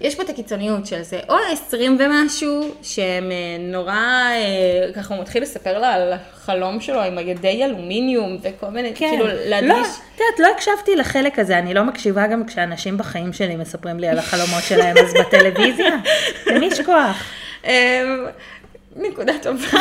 יש 0.00 0.14
פה 0.14 0.22
את 0.22 0.30
הקיצוניות 0.30 0.86
של 0.86 1.02
זה, 1.02 1.20
או 1.28 1.34
ה-20 1.34 1.74
ומשהו, 1.98 2.74
שהם 2.82 3.30
אה, 3.30 3.36
נורא, 3.58 3.92
אה, 3.92 4.92
ככה 4.94 5.14
הוא 5.14 5.22
מתחיל 5.22 5.42
לספר 5.42 5.78
לה 5.78 5.94
על 5.94 6.12
החלום 6.12 6.80
שלו 6.80 7.02
עם 7.02 7.18
הידי 7.18 7.64
אלומיניום, 7.64 8.38
וכל 8.42 8.68
מיני, 8.68 8.94
כן. 8.94 9.08
כאילו, 9.10 9.26
לא, 9.26 9.32
להדגיש. 9.34 9.88
את 10.14 10.20
יודעת, 10.20 10.38
לא 10.38 10.46
הקשבתי 10.54 10.96
לחלק 10.96 11.38
הזה, 11.38 11.58
אני 11.58 11.74
לא 11.74 11.84
מקשיבה 11.84 12.26
גם 12.26 12.46
כשאנשים 12.46 12.98
בחיים 12.98 13.32
שלי 13.32 13.56
מספרים 13.56 14.00
לי 14.00 14.08
על 14.08 14.18
החלומות 14.18 14.62
שלהם, 14.62 14.96
אז 14.98 15.14
בטלוויזיה, 15.14 15.96
למי 16.46 16.66
יש 16.66 16.80
כוח? 16.80 17.16
אמ, 17.64 18.26
נקודה 18.96 19.32
טובה. 19.42 19.68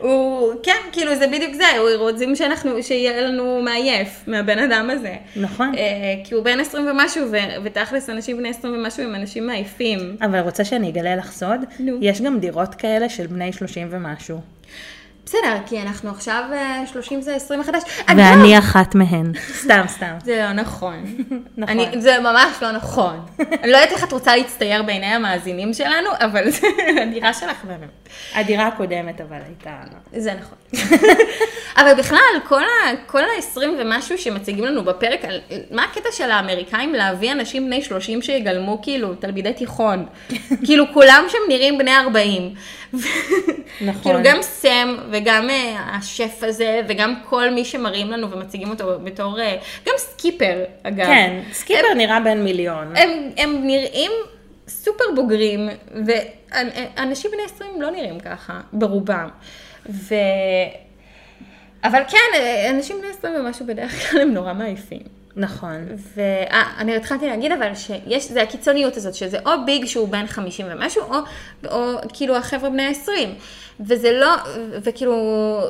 הוא, 0.00 0.52
כן, 0.62 0.76
כאילו 0.92 1.16
זה 1.16 1.26
בדיוק 1.26 1.54
זה, 1.54 1.78
הוא 1.78 1.88
רוצים 1.96 2.36
שאנחנו, 2.36 2.82
שיהיה 2.82 3.20
לנו 3.20 3.62
מעייף 3.62 4.08
מהבן 4.26 4.58
אדם 4.58 4.90
הזה. 4.90 5.14
נכון. 5.36 5.72
אה, 5.76 6.14
כי 6.24 6.34
הוא 6.34 6.44
בן 6.44 6.60
20 6.60 6.86
ומשהו, 6.88 7.26
ו- 7.32 7.64
ותכלס 7.64 8.10
אנשים 8.10 8.36
בני 8.36 8.48
20 8.48 8.74
ומשהו 8.74 9.02
הם 9.02 9.14
אנשים 9.14 9.46
מעייפים. 9.46 10.16
אבל 10.22 10.38
רוצה 10.38 10.64
שאני 10.64 10.88
אגלה 10.88 11.16
לך 11.16 11.32
סוד? 11.32 11.60
נו. 11.78 11.98
יש 12.00 12.22
גם 12.22 12.38
דירות 12.38 12.74
כאלה 12.74 13.08
של 13.08 13.26
בני 13.26 13.52
30 13.52 13.88
ומשהו. 13.90 14.40
בסדר, 15.26 15.56
כי 15.66 15.82
אנחנו 15.82 16.10
עכשיו 16.10 16.42
אה, 16.52 16.82
30 16.92 17.22
זה 17.22 17.34
20 17.34 17.60
החדש. 17.60 17.82
ואני 18.08 18.58
אחת 18.58 18.94
מהן. 18.94 19.32
סתם, 19.62 19.82
סתם. 19.88 20.14
זה 20.24 20.36
לא 20.42 20.52
נכון. 20.52 21.04
נכון. 21.56 21.78
אני, 21.80 22.00
זה 22.00 22.16
ממש 22.20 22.62
לא 22.62 22.72
נכון. 22.72 23.20
אני 23.62 23.72
לא 23.72 23.76
יודעת 23.76 23.92
איך 23.92 24.04
את 24.04 24.12
רוצה 24.12 24.36
להצטייר 24.36 24.82
בעיני 24.82 25.06
המאזינים 25.06 25.74
שלנו, 25.74 26.10
אבל 26.20 26.50
זה 26.50 26.66
הדירה 27.02 27.32
שלך 27.34 27.64
באמת. 27.64 27.99
הדירה 28.34 28.66
הקודמת 28.66 29.20
אבל 29.20 29.36
הייתה... 29.46 29.76
זה 30.16 30.32
נכון. 30.34 30.58
אבל 31.80 31.94
בכלל, 31.98 32.18
כל 32.48 32.62
ה- 32.62 32.96
כל 33.06 33.20
ה-20 33.24 33.58
ומשהו 33.78 34.18
שמציגים 34.18 34.64
לנו 34.64 34.84
בפרק, 34.84 35.24
על- 35.24 35.40
מה 35.70 35.84
הקטע 35.84 36.08
של 36.12 36.30
האמריקאים 36.30 36.94
להביא 36.94 37.32
אנשים 37.32 37.66
בני 37.66 37.82
30 37.82 38.22
שיגלמו 38.22 38.82
כאילו 38.82 39.14
תלמידי 39.14 39.52
תיכון? 39.52 40.06
כאילו 40.66 40.84
כולם 40.92 41.24
שם 41.28 41.38
נראים 41.48 41.78
בני 41.78 41.96
40. 41.96 42.54
נכון. 43.80 44.02
כאילו 44.02 44.18
גם 44.22 44.42
סם 44.42 44.96
וגם 45.10 45.50
אה, 45.50 45.76
השף 45.98 46.38
הזה 46.42 46.80
וגם 46.88 47.14
כל 47.28 47.50
מי 47.50 47.64
שמראים 47.64 48.10
לנו 48.10 48.30
ומציגים 48.30 48.70
אותו 48.70 48.84
בתור, 49.04 49.40
אה, 49.40 49.56
גם 49.86 49.94
סקיפר 49.96 50.54
אגב. 50.82 51.06
כן, 51.06 51.40
סקיפר 51.52 51.82
הם- 51.92 51.98
נראה 51.98 52.20
בן 52.20 52.42
מיליון. 52.44 52.96
הם, 52.96 53.08
הם 53.36 53.66
נראים 53.66 54.10
סופר 54.70 55.04
בוגרים, 55.14 55.68
ואנשים 56.06 57.30
בני 57.30 57.42
20 57.44 57.82
לא 57.82 57.90
נראים 57.90 58.20
ככה, 58.20 58.60
ברובם. 58.72 59.28
ו... 59.88 60.14
אבל 61.84 62.02
כן, 62.08 62.40
אנשים 62.70 62.96
בני 62.98 63.10
20 63.18 63.34
ומשהו 63.34 63.66
בדרך 63.66 64.10
כלל 64.10 64.20
הם 64.20 64.34
נורא 64.34 64.52
מעייפים. 64.52 65.19
נכון. 65.36 65.86
ואני 66.16 66.96
התחלתי 66.96 67.26
להגיד 67.26 67.52
אבל 67.52 67.74
שיש, 67.74 68.28
זה 68.28 68.42
הקיצוניות 68.42 68.96
הזאת, 68.96 69.14
שזה 69.14 69.38
או 69.46 69.50
ביג 69.66 69.84
שהוא 69.84 70.08
בן 70.08 70.26
50 70.26 70.66
ומשהו, 70.70 71.02
או, 71.02 71.16
או 71.70 71.96
כאילו 72.12 72.36
החבר'ה 72.36 72.70
בני 72.70 72.82
ה-20. 72.82 73.10
וזה 73.80 74.12
לא, 74.12 74.36
וכאילו, 74.82 75.14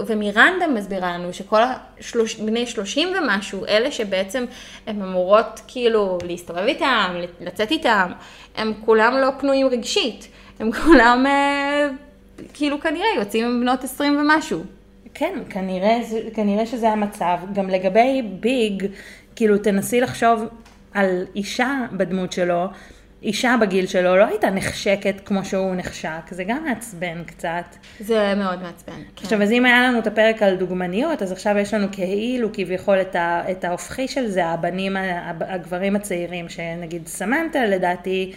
ומירנדה 0.06 0.66
מסבירה 0.66 1.18
לנו 1.18 1.32
שכל 1.32 1.60
השלוש, 1.98 2.34
בני 2.34 2.66
30 2.66 3.08
ומשהו, 3.18 3.66
אלה 3.66 3.92
שבעצם 3.92 4.44
הן 4.86 5.02
אמורות 5.02 5.60
כאילו 5.68 6.18
להסתובב 6.26 6.64
איתם, 6.66 7.16
לצאת 7.40 7.70
איתם, 7.70 8.12
הם 8.56 8.72
כולם 8.84 9.14
לא 9.20 9.28
פנויים 9.38 9.66
רגשית. 9.66 10.28
הם 10.60 10.72
כולם 10.72 11.26
אה, 11.26 11.88
כאילו 12.54 12.80
כנראה 12.80 13.06
יוצאים 13.16 13.44
עם 13.44 13.60
בנות 13.60 13.84
20 13.84 14.18
ומשהו. 14.18 14.60
כן, 15.14 15.38
כנראה, 15.50 15.98
כנראה 16.34 16.66
שזה 16.66 16.88
המצב. 16.88 17.36
גם 17.52 17.70
לגבי 17.70 18.22
ביג, 18.22 18.86
כאילו 19.40 19.58
תנסי 19.58 20.00
לחשוב 20.00 20.44
על 20.94 21.24
אישה 21.34 21.78
בדמות 21.92 22.32
שלו, 22.32 22.66
אישה 23.22 23.56
בגיל 23.60 23.86
שלו 23.86 24.16
לא 24.16 24.26
הייתה 24.26 24.50
נחשקת 24.50 25.14
כמו 25.24 25.44
שהוא 25.44 25.74
נחשק, 25.74 26.20
זה 26.30 26.44
גם 26.44 26.64
מעצבן 26.64 27.24
קצת. 27.24 27.64
זה 28.00 28.34
מאוד 28.36 28.62
מעצבן. 28.62 28.92
כן. 28.92 29.24
עכשיו, 29.24 29.42
אז 29.42 29.52
אם 29.52 29.66
היה 29.66 29.88
לנו 29.88 29.98
את 29.98 30.06
הפרק 30.06 30.42
על 30.42 30.56
דוגמניות, 30.56 31.22
אז 31.22 31.32
עכשיו 31.32 31.58
יש 31.58 31.74
לנו 31.74 31.86
כאילו 31.92 32.48
כביכול 32.52 33.00
את, 33.00 33.16
ה, 33.16 33.42
את 33.50 33.64
ההופכי 33.64 34.08
של 34.08 34.26
זה, 34.26 34.46
הבנים, 34.46 34.96
הגברים 35.40 35.96
הצעירים, 35.96 36.48
שנגיד 36.48 37.06
סמנטה 37.06 37.64
לדעתי 37.64 38.32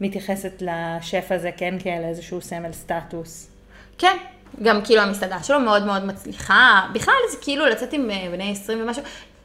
מתייחסת 0.00 0.62
לשף 0.62 1.26
הזה 1.30 1.50
כן 1.56 1.74
כאל 1.78 2.02
איזשהו 2.04 2.40
סמל 2.40 2.72
סטטוס. 2.72 3.50
כן, 3.98 4.16
גם 4.62 4.80
כאילו 4.84 5.02
המסעדה 5.02 5.42
שלו 5.42 5.60
מאוד 5.60 5.86
מאוד 5.86 6.04
מצליחה. 6.04 6.86
בכלל 6.94 7.14
זה 7.30 7.36
כאילו 7.40 7.66
לצאת 7.66 7.92
עם 7.92 8.10
אה, 8.10 8.28
בני 8.32 8.52
20 8.52 8.82
ומשהו, 8.82 9.02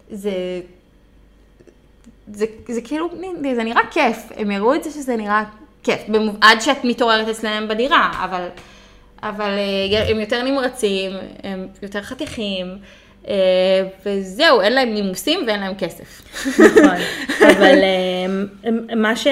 זה... 0.10 0.32
זה, 2.34 2.46
זה 2.68 2.82
כאילו, 2.82 3.10
זה 3.56 3.64
נראה 3.64 3.82
כיף, 3.92 4.18
הם 4.38 4.52
הראו 4.52 4.76
את 4.76 4.84
זה 4.84 4.92
שזה 4.92 5.16
נראה 5.16 5.44
כיף, 5.84 6.00
במוב- 6.08 6.38
עד 6.42 6.62
שאת 6.62 6.78
מתעוררת 6.84 7.28
אצלם 7.28 7.68
בדירה, 7.70 8.12
אבל, 8.24 8.48
אבל 9.24 9.52
אה, 9.52 10.10
הם 10.10 10.20
יותר 10.20 10.44
נמרצים, 10.44 11.12
הם 11.44 11.68
יותר 11.82 12.02
חתיכים, 12.02 12.68
אה, 13.28 13.34
וזהו, 14.06 14.62
אין 14.62 14.74
להם 14.74 14.94
נימוסים 14.94 15.40
ואין 15.48 15.60
להם 15.60 15.74
כסף. 15.76 16.22
נכון, 16.60 16.96
אבל 17.52 17.76
אמ, 18.66 19.02
מה, 19.02 19.16
ש, 19.16 19.28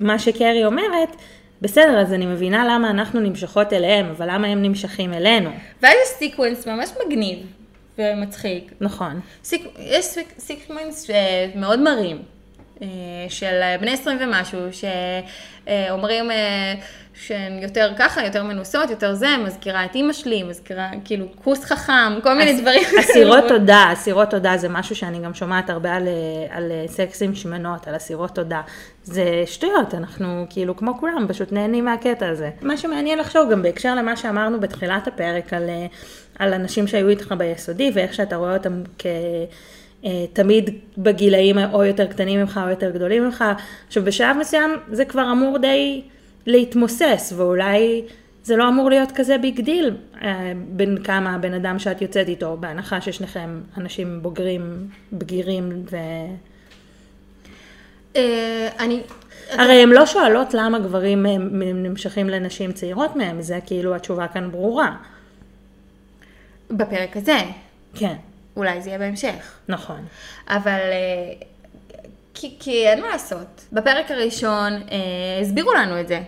מה 0.00 0.18
שקרי 0.18 0.64
אומרת, 0.64 1.16
בסדר, 1.62 1.98
אז 2.00 2.12
אני 2.12 2.26
מבינה 2.26 2.64
למה 2.74 2.90
אנחנו 2.90 3.20
נמשכות 3.20 3.72
אליהם, 3.72 4.06
אבל 4.10 4.26
למה 4.30 4.46
הם 4.46 4.62
נמשכים 4.62 5.12
אלינו? 5.14 5.50
ואז 5.82 5.92
יש 6.04 6.18
sequence 6.18 6.66
ממש 6.68 6.90
מגניב 7.06 7.38
ומצחיק, 7.98 8.72
נכון. 8.80 9.20
seq, 9.44 9.62
יש 9.78 10.04
seq, 10.04 10.34
sequence 10.38 11.10
אה, 11.10 11.50
מאוד 11.54 11.80
מרים, 11.80 12.22
אה, 12.82 12.86
של 13.28 13.60
בני 13.80 13.92
20 13.92 14.18
ומשהו, 14.20 14.60
שאומרים 14.72 16.30
אה, 16.30 16.74
שהן 17.26 17.62
יותר 17.62 17.92
ככה, 17.98 18.24
יותר 18.24 18.42
מנוסות, 18.44 18.90
יותר 18.90 19.14
זה, 19.14 19.28
מזכירה 19.44 19.84
את 19.84 19.94
אימא 19.94 20.12
שלי, 20.12 20.42
מזכירה 20.42 20.90
כאילו 21.04 21.26
כוס 21.44 21.64
חכם, 21.64 22.20
כל 22.22 22.34
מיני 22.34 22.52
אס- 22.54 22.60
דברים. 22.60 22.82
אסירות 23.00 23.44
תודה, 23.48 23.90
אסירות 23.92 24.30
תודה 24.30 24.56
זה 24.56 24.68
משהו 24.68 24.96
שאני 24.96 25.18
גם 25.18 25.34
שומעת 25.34 25.70
הרבה 25.70 25.92
על, 25.94 26.08
על 26.50 26.72
סקס 26.86 27.22
עם 27.22 27.34
שמנות, 27.34 27.88
על 27.88 27.96
אסירות 27.96 28.34
תודה. 28.34 28.60
זה 29.04 29.24
שטויות, 29.46 29.94
אנחנו 29.94 30.46
כאילו 30.50 30.76
כמו 30.76 30.98
כולם, 30.98 31.26
פשוט 31.28 31.52
נהנים 31.52 31.84
מהקטע 31.84 32.28
הזה. 32.28 32.50
מה 32.62 32.76
שמעניין 32.76 33.18
לחשוב 33.18 33.50
גם 33.52 33.62
בהקשר 33.62 33.94
למה 33.94 34.16
שאמרנו 34.16 34.60
בתחילת 34.60 35.08
הפרק 35.08 35.52
על, 35.52 35.68
אה, 35.68 35.86
על 36.38 36.54
אנשים 36.54 36.86
שהיו 36.86 37.08
איתך 37.08 37.34
ביסודי 37.38 37.90
ואיך 37.94 38.14
שאתה 38.14 38.36
רואה 38.36 38.56
אותם 38.56 38.82
כ... 38.98 39.06
אה, 40.04 40.24
תמיד 40.32 40.70
בגילאים 40.98 41.58
או 41.72 41.84
יותר 41.84 42.06
קטנים 42.06 42.40
ממך 42.40 42.60
או 42.64 42.70
יותר 42.70 42.90
גדולים 42.90 43.24
ממך. 43.24 43.44
עכשיו 43.86 44.04
בשלב 44.04 44.36
מסוים 44.36 44.70
זה 44.92 45.04
כבר 45.04 45.32
אמור 45.32 45.58
די 45.58 46.02
להתמוסס 46.46 47.32
ואולי 47.36 48.02
זה 48.44 48.56
לא 48.56 48.68
אמור 48.68 48.90
להיות 48.90 49.12
כזה 49.12 49.38
ביג 49.38 49.60
דיל 49.60 49.96
אה, 50.22 50.52
בין 50.68 51.02
כמה 51.04 51.34
הבן 51.34 51.54
אדם 51.54 51.78
שאת 51.78 52.02
יוצאת 52.02 52.28
איתו, 52.28 52.56
בהנחה 52.60 53.00
ששניכם 53.00 53.60
אנשים 53.76 54.22
בוגרים, 54.22 54.88
בגירים 55.12 55.84
ו... 55.90 55.96
אה, 58.16 58.68
אני, 58.78 59.02
הרי 59.50 59.82
הן 59.82 59.88
לא 59.88 60.06
שואלות 60.06 60.54
למה 60.54 60.78
גברים 60.78 61.26
אה, 61.26 61.38
נמשכים 61.74 62.28
לנשים 62.28 62.72
צעירות 62.72 63.16
מהם, 63.16 63.42
זה 63.42 63.58
כאילו 63.66 63.94
התשובה 63.94 64.28
כאן 64.28 64.50
ברורה. 64.50 64.96
בפרק 66.70 67.16
הזה, 67.16 67.38
כן, 67.94 68.14
אולי 68.56 68.82
זה 68.82 68.88
יהיה 68.88 68.98
בהמשך. 68.98 69.58
נכון. 69.68 70.04
אבל 70.48 70.78
כי, 72.40 72.54
כי 72.60 72.88
אין 72.88 73.00
מה 73.00 73.08
לעשות. 73.08 73.64
בפרק 73.72 74.10
הראשון 74.10 74.72
אה, 74.72 75.40
הסבירו 75.40 75.72
לנו 75.72 76.00
את 76.00 76.08
זה 76.08 76.20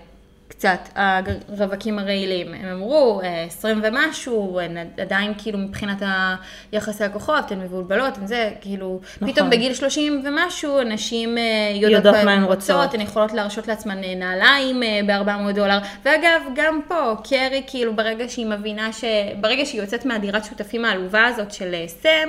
קצת, 0.62 0.88
הרווקים 0.94 1.98
הרעילים. 1.98 2.54
הם 2.54 2.68
אמרו, 2.68 3.20
אה, 3.24 3.44
20 3.44 3.80
ומשהו, 3.84 4.60
הן 4.60 4.76
עדיין 5.00 5.32
כאילו 5.38 5.58
מבחינת 5.58 6.02
היחסי 6.72 7.04
הכוחות, 7.04 7.50
הן 7.50 7.60
מבולבלות, 7.60 8.18
הן 8.18 8.26
זה, 8.26 8.50
כאילו, 8.60 9.00
נכון. 9.16 9.32
פתאום 9.32 9.50
בגיל 9.50 9.74
30 9.74 10.22
ומשהו, 10.24 10.82
נשים 10.82 11.38
אה, 11.38 11.42
יודעות, 11.74 12.04
יודעות 12.04 12.24
מה 12.24 12.32
הן 12.32 12.42
רוצות. 12.42 12.76
רוצות, 12.76 12.94
הן 12.94 13.00
יכולות 13.00 13.32
להרשות 13.32 13.68
לעצמן 13.68 14.04
אה, 14.04 14.14
נעליים 14.14 14.80
ב-400 15.06 15.52
דולר. 15.54 15.78
ואגב, 16.04 16.42
גם 16.54 16.80
פה, 16.88 17.14
קרי, 17.24 17.62
כאילו, 17.66 17.96
ברגע 17.96 18.28
שהיא 18.28 18.46
מבינה 18.46 18.92
ש... 18.92 19.04
ברגע 19.40 19.66
שהיא 19.66 19.80
יוצאת 19.80 20.06
מהדירת 20.06 20.44
שותפים 20.44 20.84
העלובה 20.84 21.26
הזאת 21.26 21.52
של 21.52 21.74
אה, 21.74 21.84
סם, 21.88 22.28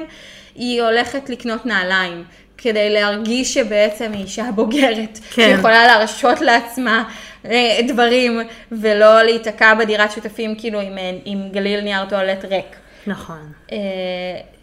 היא 0.55 0.81
הולכת 0.81 1.29
לקנות 1.29 1.65
נעליים. 1.65 2.23
כדי 2.63 2.89
להרגיש 2.89 3.53
שבעצם 3.53 4.11
היא 4.13 4.23
אישה 4.23 4.45
בוגרת, 4.55 5.17
כן. 5.17 5.41
שהיא 5.41 5.55
יכולה 5.55 5.87
להרשות 5.87 6.41
לעצמה 6.41 7.03
אה, 7.45 7.79
דברים, 7.87 8.39
ולא 8.71 9.23
להיתקע 9.23 9.73
בדירת 9.73 10.11
שותפים 10.11 10.55
כאילו 10.55 10.79
עם, 10.79 10.97
אה, 10.97 11.11
עם 11.25 11.49
גליל 11.51 11.81
נייר 11.81 12.05
טואלט 12.05 12.45
ריק. 12.45 12.65
נכון. 13.07 13.51
אה, 13.71 13.77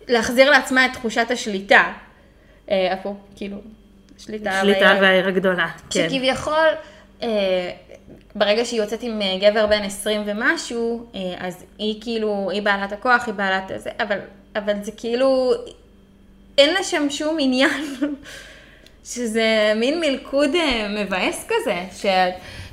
להחזיר 0.09 0.51
לעצמה 0.51 0.87
את 0.87 0.93
תחושת 0.93 1.31
השליטה. 1.31 1.93
אה, 2.71 2.93
אפרופו, 2.93 3.21
כאילו, 3.37 3.57
שליטה. 4.19 4.59
שליטה 4.63 4.81
והעיר- 4.81 5.03
והעיר 5.03 5.29
הגדולה. 5.29 5.67
כן. 5.91 6.09
שכביכול, 6.11 6.69
אה, 7.23 7.71
ברגע 8.35 8.65
שהיא 8.65 8.81
יוצאת 8.81 9.03
עם 9.03 9.23
אה, 9.23 9.51
גבר 9.51 9.67
בן 9.67 9.83
20 9.83 10.23
ומשהו, 10.27 11.07
אה, 11.15 11.21
אז 11.39 11.65
היא 11.79 12.01
כאילו, 12.03 12.49
היא 12.53 12.63
בעלת 12.63 12.93
הכוח, 12.93 13.27
היא 13.27 13.35
בעלת 13.35 13.63
זה, 13.77 13.91
אבל, 14.01 14.19
אבל 14.57 14.73
זה 14.83 14.93
כאילו, 14.97 15.53
אין 16.59 16.75
לה 16.75 16.83
שם 16.83 17.11
שום 17.11 17.37
עניין, 17.41 17.85
שזה 19.05 19.73
מין 19.77 20.01
מלכוד 20.01 20.55
אה, 20.55 20.89
מבאס 20.89 21.47
כזה, 21.49 21.85
ש, 21.97 22.07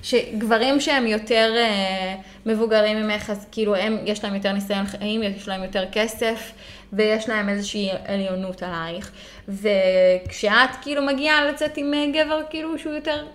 שגברים 0.03 0.79
שהם 0.79 1.07
יותר 1.07 1.53
אה, 1.57 2.15
מבוגרים 2.45 2.97
ממך, 2.97 3.29
אז 3.29 3.45
כאילו 3.51 3.75
הם, 3.75 3.97
יש 4.05 4.23
להם 4.23 4.35
יותר 4.35 4.51
ניסיון 4.51 4.85
חיים, 4.85 5.23
יש 5.23 5.47
להם 5.47 5.63
יותר 5.63 5.85
כסף, 5.91 6.51
ויש 6.93 7.29
להם 7.29 7.49
איזושהי 7.49 7.89
עליונות 8.05 8.63
עלייך. 8.63 9.11
וכשאת 9.47 10.69
כאילו 10.81 11.01
מגיעה 11.01 11.45
לצאת 11.45 11.77
עם 11.77 11.93
אה, 11.93 12.05
גבר 12.13 12.41
כאילו 12.49 12.79
שהוא 12.79 12.93
יותר 12.93 13.25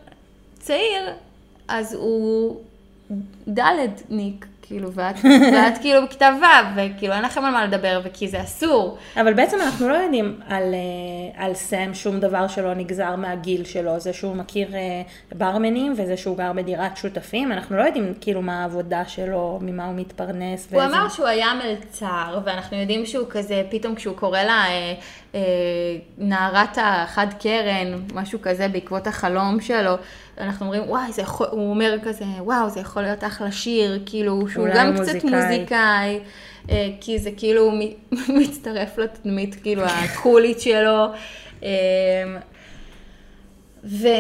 צעיר, 0.59 1.11
אז 1.69 1.95
הוא 1.95 2.61
דלתניק, 3.49 4.47
כאילו, 4.73 4.93
ואת, 4.93 5.15
ואת 5.53 5.79
כאילו 5.81 6.03
בכיתה 6.07 6.31
ו', 6.43 6.45
וכאילו 6.77 7.15
אין 7.15 7.23
לכם 7.23 7.45
על 7.45 7.53
מה 7.53 7.65
לדבר, 7.65 8.01
וכי 8.05 8.29
זה 8.29 8.43
אסור. 8.43 8.99
אבל 9.21 9.35
בעצם 9.35 9.57
אנחנו 9.61 9.89
לא 9.89 9.95
יודעים 9.95 10.41
על, 10.49 10.63
אה, 10.75 11.45
על 11.45 11.55
סם 11.55 11.95
שום 11.95 12.21
דבר 12.21 12.49
שלא 12.49 12.75
נגזר 12.75 13.17
מהגיל 13.17 13.65
שלו, 13.65 14.01
זה 14.01 14.13
שהוא 14.13 14.37
מכיר 14.37 14.75
אה, 14.75 15.03
ברמנים 15.35 15.93
וזה 15.97 16.17
שהוא 16.17 16.37
גר 16.37 16.53
בדירת 16.53 16.97
שותפים, 16.97 17.53
אנחנו 17.53 17.77
לא 17.77 17.83
יודעים 17.83 18.15
כאילו 18.21 18.43
מה 18.43 18.63
העבודה 18.63 19.03
שלו, 19.07 19.59
ממה 19.63 19.87
הוא 19.87 19.95
מתפרנס. 19.97 20.69
הוא 20.73 20.81
ואיזה- 20.81 20.97
אמר 20.97 21.09
שהוא 21.09 21.27
היה 21.27 21.49
מלצר, 21.65 22.39
ואנחנו 22.45 22.77
יודעים 22.77 23.07
שהוא 23.07 23.27
כזה, 23.31 23.63
פתאום 23.71 23.95
כשהוא 23.95 24.17
קורא 24.17 24.43
לה, 24.43 24.65
אה, 24.69 24.95
נערת 26.19 26.79
החד 26.83 27.27
קרן, 27.41 28.03
משהו 28.15 28.39
כזה 28.43 28.69
בעקבות 28.69 29.07
החלום 29.07 29.61
שלו. 29.61 29.95
אנחנו 30.39 30.67
אומרים, 30.67 30.83
וואי, 30.87 31.13
זה 31.13 31.23
יכול, 31.23 31.47
הוא 31.51 31.71
אומר 31.71 31.97
כזה, 32.03 32.25
וואו, 32.39 32.71
זה 32.71 32.81
יכול 32.81 33.03
להיות 33.03 33.25
אחלה 33.25 33.53
שיר, 33.53 34.03
כאילו, 34.07 34.49
שהוא 34.49 34.69
גם 34.75 34.87
הוא 34.87 34.95
קצת 34.95 35.13
מוזיקאי. 35.13 35.31
מוזיקאי, 35.31 36.21
אה, 36.71 36.89
כי 37.01 37.19
זה 37.19 37.31
כאילו 37.37 37.73
מצטרף 38.41 38.99
לתדמית, 38.99 39.57
כאילו, 39.63 39.83
הקולית 39.83 40.61
שלו. 40.61 41.07
אה, 41.63 41.69
ו... 43.85 44.07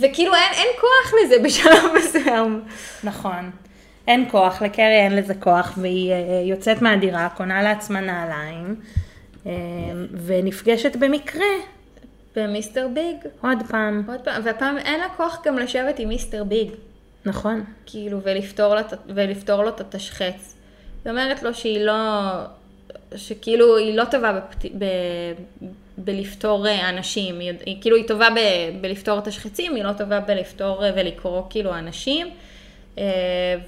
וכאילו 0.00 0.34
אין, 0.34 0.52
אין 0.52 0.68
כוח 0.80 1.14
לזה 1.24 1.34
בשלב 1.44 1.84
מסוים. 1.98 2.60
נכון. 3.04 3.50
אין 4.08 4.28
כוח, 4.30 4.62
לקרי 4.62 4.84
אין 5.00 5.16
לזה 5.16 5.34
כוח, 5.34 5.78
והיא 5.80 6.12
אה, 6.12 6.16
יוצאת 6.44 6.82
מהדירה, 6.82 7.28
קונה 7.36 7.62
לעצמה 7.62 8.00
נעליים, 8.00 8.74
אה, 9.46 9.52
ונפגשת 10.26 10.96
במקרה, 10.96 11.46
ומיסטר 12.36 12.88
ביג, 12.94 13.16
עוד 13.42 13.58
פעם. 13.68 14.02
עוד 14.08 14.20
פעם, 14.20 14.42
והפעם 14.44 14.78
אין 14.78 15.00
לה 15.00 15.08
כוח 15.16 15.42
גם 15.46 15.58
לשבת 15.58 15.98
עם 15.98 16.08
מיסטר 16.08 16.44
ביג, 16.44 16.68
נכון. 17.24 17.64
כאילו, 17.86 18.18
ולפתור, 18.22 18.74
לה, 18.74 18.80
את- 18.80 18.92
ולפתור 19.14 19.62
לו 19.62 19.68
את 19.68 19.80
התשחץ. 19.80 20.56
היא 21.04 21.10
אומרת 21.10 21.42
לו 21.42 21.54
שהיא 21.54 21.84
לא, 21.84 21.94
שכאילו 23.16 23.76
היא 23.76 23.96
לא 23.96 24.04
טובה 24.04 24.32
בפת... 24.32 24.64
ב... 24.78 24.84
בלפתור 25.98 26.66
אה, 26.66 26.88
אנשים, 26.88 27.38
היא, 27.38 27.52
כאילו 27.80 27.96
היא 27.96 28.08
טובה 28.08 28.28
ב... 28.30 28.38
בלפתור 28.80 29.20
תשחצים, 29.20 29.74
היא 29.74 29.84
לא 29.84 29.92
טובה 29.92 30.20
בלפתור 30.20 30.84
אה, 30.84 30.90
ולקרוא 30.96 31.42
כאילו 31.50 31.74
אנשים. 31.74 32.26
אה, 32.98 33.04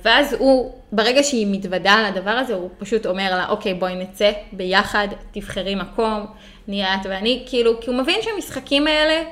ואז 0.05 0.33
הוא, 0.39 0.73
ברגע 0.93 1.23
שהיא 1.23 1.47
מתוודה 1.51 1.93
על 1.93 2.05
הדבר 2.05 2.31
הזה, 2.31 2.55
הוא 2.55 2.71
פשוט 2.79 3.07
אומר 3.07 3.37
לה, 3.37 3.49
אוקיי, 3.49 3.75
בואי 3.75 3.95
נצא 3.95 4.33
ביחד, 4.53 5.09
תבחרי 5.33 5.75
מקום, 5.75 6.27
נהיה 6.69 6.95
את 6.95 7.07
ואני, 7.07 7.45
כאילו, 7.47 7.81
כי 7.81 7.91
הוא 7.91 7.99
מבין 7.99 8.23
שהמשחקים 8.23 8.87
האלה 8.87 9.23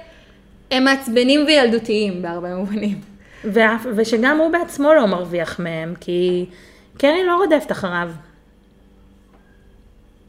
הם 0.70 0.84
מעצבנים 0.84 1.44
וילדותיים 1.46 2.22
בהרבה 2.22 2.56
מובנים. 2.56 3.00
ואף, 3.44 3.86
ושגם 3.96 4.38
הוא 4.38 4.52
בעצמו 4.52 4.94
לא 4.94 5.06
מרוויח 5.06 5.60
מהם, 5.60 5.94
כי 6.00 6.46
קרי 6.98 7.24
לא 7.24 7.36
רודפת 7.36 7.72
אחריו. 7.72 8.10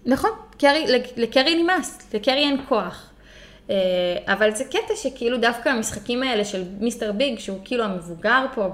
נכון, 0.05 0.31
קרי, 0.57 0.85
לקרי 1.17 1.63
נמאס, 1.63 2.13
לקרי 2.13 2.33
אין 2.33 2.57
כוח. 2.69 3.10
אה, 3.71 4.33
אבל 4.33 4.51
זה 4.55 4.63
קטע 4.63 4.95
שכאילו 4.95 5.37
דווקא 5.37 5.69
המשחקים 5.69 6.23
האלה 6.23 6.45
של 6.45 6.63
מיסטר 6.79 7.11
ביג, 7.11 7.39
שהוא 7.39 7.59
כאילו 7.65 7.83
המבוגר 7.83 8.45
פה 8.55 8.67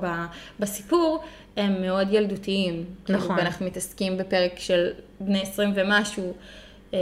בסיפור, 0.59 1.23
הם 1.57 1.81
מאוד 1.81 2.07
ילדותיים. 2.11 2.85
כאילו, 3.05 3.19
נכון. 3.19 3.37
ואנחנו 3.37 3.65
מתעסקים 3.65 4.17
בפרק 4.17 4.59
של 4.59 4.89
בני 5.19 5.41
20 5.41 5.71
ומשהו, 5.75 6.33
אה, 6.93 6.99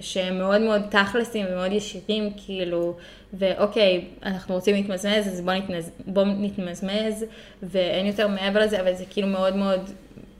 שהם 0.00 0.38
מאוד 0.38 0.60
מאוד 0.60 0.82
תכלסים 0.90 1.46
ומאוד 1.50 1.72
ישירים, 1.72 2.30
כאילו, 2.36 2.96
ואוקיי, 3.32 4.04
אנחנו 4.22 4.54
רוצים 4.54 4.74
להתמזמז, 4.74 5.28
אז 5.28 5.40
בואו 5.40 5.56
נתנז, 5.56 5.90
בוא 6.06 6.24
נתמזמז, 6.24 7.24
ואין 7.62 8.06
יותר 8.06 8.28
מעבר 8.28 8.60
לזה, 8.60 8.80
אבל 8.80 8.94
זה 8.94 9.04
כאילו 9.10 9.28
מאוד 9.28 9.56
מאוד, 9.56 9.90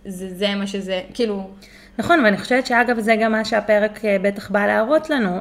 זה, 0.05 0.35
זה 0.35 0.55
מה 0.55 0.67
שזה, 0.67 1.03
כאילו, 1.15 1.51
נכון, 1.99 2.25
ואני 2.25 2.39
חושבת 2.39 2.67
שאגב 2.67 3.01
זה 3.01 3.17
גם 3.17 3.33
מה 3.33 3.45
שהפרק 3.45 4.05
אה, 4.05 4.17
בטח 4.23 4.51
בא 4.51 4.67
להראות 4.67 5.11
לנו, 5.11 5.41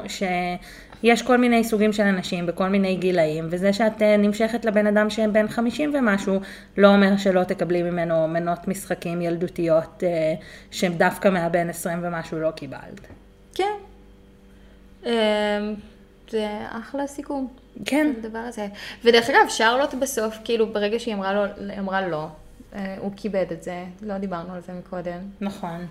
שיש 1.00 1.22
כל 1.22 1.36
מיני 1.36 1.64
סוגים 1.64 1.92
של 1.92 2.02
אנשים 2.02 2.46
בכל 2.46 2.68
מיני 2.68 2.96
גילאים, 2.96 3.46
וזה 3.50 3.72
שאת 3.72 4.02
אה, 4.02 4.16
נמשכת 4.16 4.64
לבן 4.64 4.86
אדם 4.86 5.10
שהם 5.10 5.32
בן 5.32 5.48
50 5.48 5.94
ומשהו, 5.94 6.40
לא 6.76 6.88
אומר 6.88 7.16
שלא 7.16 7.44
תקבלי 7.44 7.82
ממנו 7.82 8.28
מנות 8.28 8.68
משחקים 8.68 9.22
ילדותיות 9.22 10.02
אה, 10.06 10.34
שהם 10.70 10.92
דווקא 10.92 11.28
מהבן 11.28 11.68
20 11.68 11.98
ומשהו 12.02 12.38
לא 12.38 12.50
קיבלת. 12.50 13.00
כן. 13.54 13.74
אמ, 15.06 15.10
זה 16.30 16.48
אחלה 16.68 17.06
סיכום. 17.06 17.48
כן. 17.84 18.12
הדבר 18.18 18.38
הזה. 18.38 18.66
ודרך 19.04 19.30
אגב, 19.30 19.48
שרלוט 19.48 19.94
בסוף, 19.94 20.38
כאילו, 20.44 20.66
ברגע 20.72 20.98
שהיא 20.98 21.14
אמרה 21.14 21.34
לו, 21.34 21.42
אמרה 21.78 22.08
לא, 22.08 22.28
הוא 22.98 23.12
כיבד 23.16 23.46
את 23.52 23.62
זה, 23.62 23.84
לא 24.02 24.18
דיברנו 24.18 24.54
על 24.54 24.60
זה 24.60 24.72
מקודם. 24.72 25.18
נכון. 25.40 25.86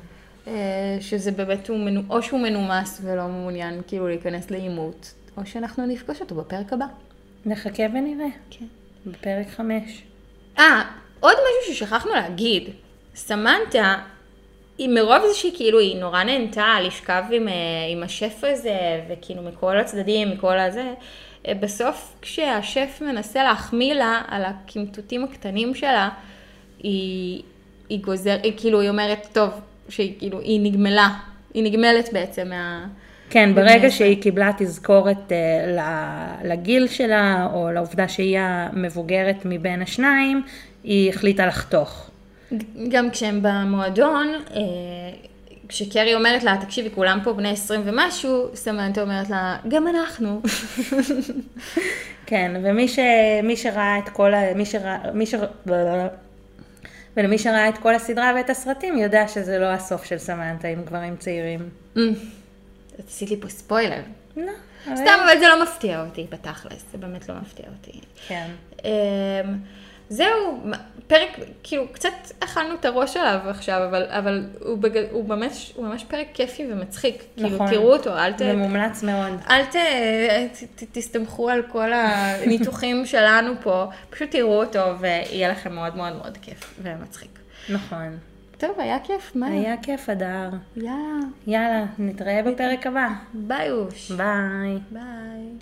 אה, 0.47 0.97
שזה 1.01 1.31
באמת, 1.31 1.69
הוא 1.69 1.77
מנו, 1.77 2.01
או 2.09 2.23
שהוא 2.23 2.39
מנומס 2.39 3.01
ולא 3.03 3.27
מעוניין 3.27 3.81
כאילו 3.87 4.07
להיכנס 4.07 4.51
לעימות, 4.51 5.13
או 5.37 5.45
שאנחנו 5.45 5.85
נפגוש 5.85 6.21
אותו 6.21 6.35
בפרק 6.35 6.73
הבא. 6.73 6.85
נחכה 7.45 7.83
ונראה. 7.93 8.27
כן. 8.49 8.65
בפרק 9.05 9.49
5. 9.49 10.03
אה, 10.59 10.81
עוד 11.19 11.33
משהו 11.33 11.75
ששכחנו 11.75 12.11
להגיד. 12.11 12.69
סמנטה, 13.15 13.95
היא 14.77 14.89
מרוב 14.89 15.21
זה 15.27 15.33
שהיא 15.33 15.55
כאילו, 15.55 15.79
היא 15.79 15.97
נורא 15.97 16.23
נהנתה 16.23 16.75
לשכב 16.81 17.23
עם, 17.31 17.47
אה, 17.47 17.53
עם 17.91 18.03
השף 18.03 18.43
הזה, 18.43 19.03
וכאילו 19.09 19.41
מכל 19.41 19.77
הצדדים, 19.77 20.31
מכל 20.31 20.59
הזה, 20.59 20.93
אה, 21.47 21.53
בסוף 21.53 22.15
כשהשף 22.21 23.01
מנסה 23.01 23.43
להחמיא 23.43 23.93
לה 23.93 24.21
על 24.27 24.43
הקמטוטים 24.45 25.23
הקטנים 25.23 25.75
שלה, 25.75 26.09
היא, 26.79 27.43
היא 27.89 27.99
גוזר, 27.99 28.37
היא 28.43 28.53
כאילו, 28.57 28.81
היא 28.81 28.89
אומרת, 28.89 29.27
טוב, 29.33 29.49
שהיא 29.89 30.13
כאילו, 30.19 30.39
היא 30.39 30.59
נגמלה, 30.71 31.09
היא 31.53 31.63
נגמלת 31.63 32.09
בעצם 32.13 32.49
מה... 32.49 32.85
כן, 33.29 33.55
ברגע 33.55 33.73
עשרה. 33.73 33.89
שהיא 33.89 34.21
קיבלה 34.21 34.51
תזכורת 34.57 35.31
ל- 35.67 36.51
לגיל 36.51 36.87
שלה, 36.87 37.47
או 37.53 37.71
לעובדה 37.71 38.07
שהיא 38.07 38.39
המבוגרת 38.39 39.35
מבין 39.45 39.81
השניים, 39.81 40.41
היא 40.83 41.09
החליטה 41.09 41.45
לחתוך. 41.45 42.09
גם 42.89 43.09
כשהם 43.09 43.39
במועדון, 43.41 44.27
אה, 44.55 44.61
כשקרי 45.69 46.15
אומרת 46.15 46.43
לה, 46.43 46.57
תקשיבי, 46.61 46.89
כולם 46.95 47.19
פה 47.23 47.33
בני 47.33 47.49
20 47.49 47.81
ומשהו, 47.85 48.55
סמנטה 48.55 49.01
אומרת 49.01 49.29
לה, 49.29 49.57
גם 49.67 49.87
אנחנו. 49.87 50.41
כן, 52.25 52.51
ומי 52.63 52.87
ש, 52.87 52.99
מי 53.43 53.57
שראה 53.57 53.99
את 53.99 54.09
כל 54.09 54.33
ה... 54.33 54.53
מי 54.53 54.65
שראה... 54.65 54.97
מי 55.13 55.25
שר... 55.25 55.45
ולמי 57.17 57.37
שראה 57.37 57.69
את 57.69 57.77
כל 57.77 57.95
הסדרה 57.95 58.31
ואת 58.35 58.49
הסרטים, 58.49 58.97
יודע 58.97 59.27
שזה 59.27 59.59
לא 59.59 59.65
הסוף 59.65 60.03
של 60.03 60.17
סמנטה 60.17 60.67
עם 60.67 60.83
גברים 60.83 61.15
צעירים. 61.17 61.69
את 62.99 63.07
עשית 63.07 63.29
לי 63.29 63.37
פה 63.41 63.49
ספוילר. 63.49 64.01
לא. 64.37 64.51
סתם, 64.95 65.19
אבל 65.23 65.39
זה 65.39 65.47
לא 65.47 65.63
מפתיע 65.63 66.03
אותי, 66.05 66.27
בתכלס, 66.29 66.85
זה 66.91 66.97
באמת 66.97 67.29
לא 67.29 67.35
מפתיע 67.41 67.65
אותי. 67.77 67.99
כן. 68.27 68.47
זהו, 70.09 70.59
פרק, 71.07 71.29
כאילו, 71.63 71.87
קצת 71.91 72.09
אכלנו 72.39 72.75
את 72.75 72.85
הראש 72.85 73.17
עליו 73.17 73.39
עכשיו, 73.49 73.85
אבל, 73.89 74.05
אבל 74.09 74.45
הוא, 74.59 74.77
בג... 74.77 75.03
הוא, 75.11 75.29
ממש, 75.29 75.73
הוא 75.75 75.87
ממש 75.87 76.03
פרק 76.03 76.27
כיפי 76.33 76.65
ומצחיק. 76.71 77.23
כאילו, 77.35 77.49
נכון. 77.49 77.69
תראו 77.69 77.93
אותו, 77.93 78.17
אל 78.17 78.33
ת... 78.33 78.37
זה 78.37 78.53
מומלץ 78.53 79.03
מאוד. 79.03 79.33
אל 79.49 79.65
ת, 79.65 79.75
ת, 80.53 80.83
ת, 80.83 80.83
תסתמכו 80.91 81.49
על 81.49 81.61
כל 81.71 81.93
הניתוחים 81.93 83.05
שלנו 83.11 83.53
פה, 83.61 83.85
פשוט 84.09 84.31
תראו 84.31 84.63
אותו 84.63 84.99
ויהיה 84.99 85.49
לכם 85.49 85.73
מאוד 85.73 85.95
מאוד 85.95 86.13
מאוד 86.15 86.37
כיף 86.41 86.79
ומצחיק. 86.81 87.39
נכון. 87.69 88.17
טוב, 88.57 88.79
היה 88.79 88.97
כיף, 89.03 89.31
מה? 89.35 89.47
היה 89.47 89.75
כיף, 89.81 90.09
אדר. 90.09 90.49
יאללה, 90.75 91.19
יאללה, 91.47 91.85
נתראה 91.99 92.41
בפרק 92.43 92.87
הבא. 92.87 93.07
ביי 93.33 93.71
אוש. 93.71 94.11
ביי. 94.11 94.77
ביי. 94.91 95.57